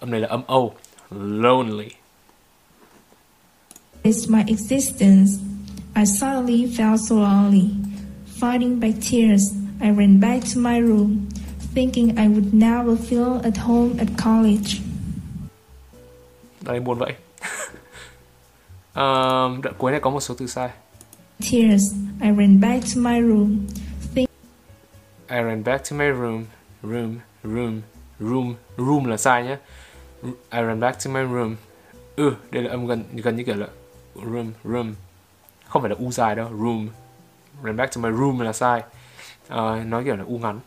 [0.00, 0.60] âm này là âm o
[1.10, 1.88] lonely
[4.06, 5.30] It's my existence.
[5.96, 7.70] I suddenly felt so lonely.
[8.40, 9.42] Fighting back tears,
[9.80, 11.28] I ran back to my room,
[11.74, 14.80] thinking I would never feel at home at college.
[16.60, 17.12] Đây buồn vậy.
[18.94, 20.70] um, đoạn cuối này có một số từ sai.
[21.40, 23.66] Tears, I ran back to my room,
[24.14, 24.28] think
[25.28, 26.44] I ran back to my room,
[26.82, 27.82] room, room,
[28.18, 29.56] room, room là sai nhé.
[30.52, 31.56] I ran back to my room.
[32.16, 33.66] Ừ, đây là âm gần gần như kiểu là
[34.14, 34.94] room, room.
[35.68, 36.88] Không phải là u dài đâu, room.
[37.62, 38.82] Ran back to my room là sai.
[39.48, 40.60] Ờ, nói kiểu là u ngắn.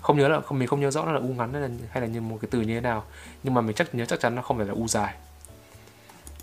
[0.00, 2.00] Không nhớ là không mình không nhớ rõ nó là u ngắn hay là hay
[2.00, 3.04] là như một cái từ như thế nào.
[3.42, 5.14] Nhưng mà mình chắc nhớ chắc chắn nó không phải là u dài.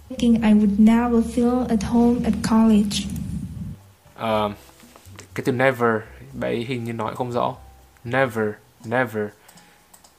[0.10, 3.08] thinking I would never feel at home at college.
[4.24, 4.52] Ờ,
[5.34, 6.02] cái từ never
[6.34, 7.56] bạn ấy hình như nói không rõ.
[8.04, 8.48] Never
[8.86, 9.30] never.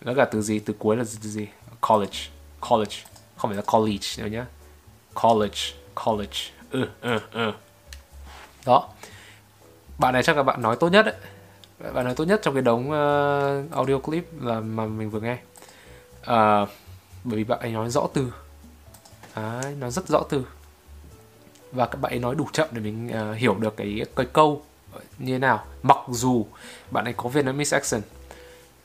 [0.00, 0.58] Nó cả từ gì?
[0.58, 1.48] Từ cuối là từ gì?
[1.88, 2.18] College
[2.70, 2.96] college.
[3.36, 4.46] Không phải là college nữa nhá.
[5.22, 5.58] College
[6.04, 6.38] college.
[6.70, 7.52] Ừ ừ ừ.
[8.66, 8.88] Đó.
[9.98, 11.14] Bạn này chắc là bạn nói tốt nhất đấy.
[11.92, 15.38] Bạn nói tốt nhất trong cái đống uh, audio clip là mà mình vừa nghe.
[16.20, 16.68] Uh,
[17.24, 18.32] bởi vì bạn ấy nói rõ từ.
[19.36, 20.44] Đấy, nói rất rõ từ
[21.74, 24.62] và các bạn ấy nói đủ chậm để mình uh, hiểu được cái cái câu
[25.18, 25.64] như thế nào.
[25.82, 26.46] Mặc dù
[26.90, 28.02] bạn ấy có Vietnamese accent.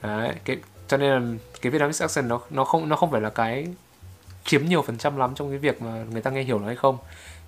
[0.02, 3.30] Đấy, cái cho nên là cái Vietnamese accent nó nó không nó không phải là
[3.30, 3.68] cái
[4.46, 6.76] chiếm nhiều phần trăm lắm trong cái việc mà người ta nghe hiểu nó hay
[6.76, 6.98] không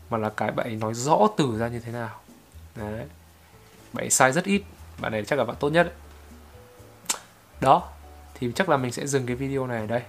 [0.10, 2.20] mà là cái bạn ấy nói rõ từ ra như thế nào.
[2.76, 3.06] Đấy.
[3.94, 4.62] Bạn ấy sai rất ít
[5.00, 5.84] bạn này chắc là bạn tốt nhất.
[5.84, 5.94] Đấy.
[7.62, 7.84] đó
[8.36, 10.02] thì chắc là mình sẽ dừng cái video này ở đây.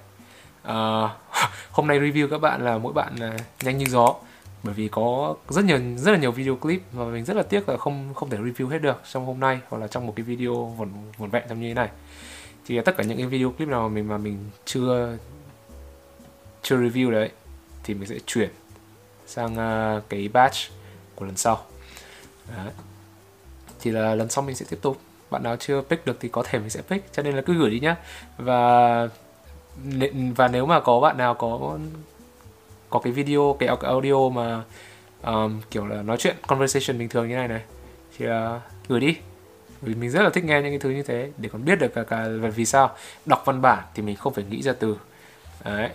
[0.62, 1.11] Ờ,
[1.70, 4.14] hôm nay review các bạn là mỗi bạn là nhanh như gió
[4.62, 7.68] bởi vì có rất nhiều rất là nhiều video clip mà mình rất là tiếc
[7.68, 10.24] là không không thể review hết được trong hôm nay hoặc là trong một cái
[10.24, 10.88] video vỏn
[11.18, 11.88] vỏn vẹn trong như thế này.
[12.66, 15.16] Thì tất cả những cái video clip nào mà mình mà mình chưa
[16.62, 17.30] chưa review đấy
[17.84, 18.50] thì mình sẽ chuyển
[19.26, 20.56] sang uh, cái batch
[21.14, 21.64] của lần sau.
[22.56, 22.72] Đấy.
[23.80, 24.98] thì là lần sau mình sẽ tiếp tục.
[25.30, 27.54] Bạn nào chưa pick được thì có thể mình sẽ pick cho nên là cứ
[27.54, 27.96] gửi đi nhá.
[28.36, 29.08] Và
[30.36, 31.78] và nếu mà có bạn nào có
[32.93, 34.62] có cái video cái audio mà
[35.22, 37.62] um, kiểu là nói chuyện conversation bình thường như này này.
[38.18, 38.32] Thì uh,
[38.88, 39.16] gửi đi.
[39.80, 41.95] Vì mình rất là thích nghe những cái thứ như thế để còn biết được
[41.95, 42.97] cả, cả về vì sao.
[43.26, 44.97] Đọc văn bản thì mình không phải nghĩ ra từ.
[45.64, 45.90] Đấy.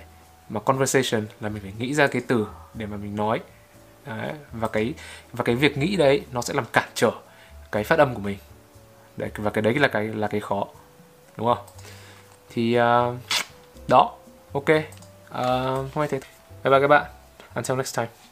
[0.50, 3.40] Mà conversation là mình phải nghĩ ra cái từ để mà mình nói.
[4.06, 4.34] Đấy.
[4.52, 4.94] và cái
[5.34, 7.12] và cái việc nghĩ đấy nó sẽ làm cản trở
[7.72, 8.38] cái phát âm của mình.
[9.18, 10.68] Đấy và cái đấy là cái là cái khó.
[11.38, 11.66] Đúng không?
[12.50, 13.16] Thì uh,
[13.88, 14.16] đó.
[14.54, 14.70] Ok.
[14.70, 15.44] Uh,
[15.76, 16.20] hôm nay thế
[16.70, 17.06] bye bye bạn
[17.56, 18.27] until next time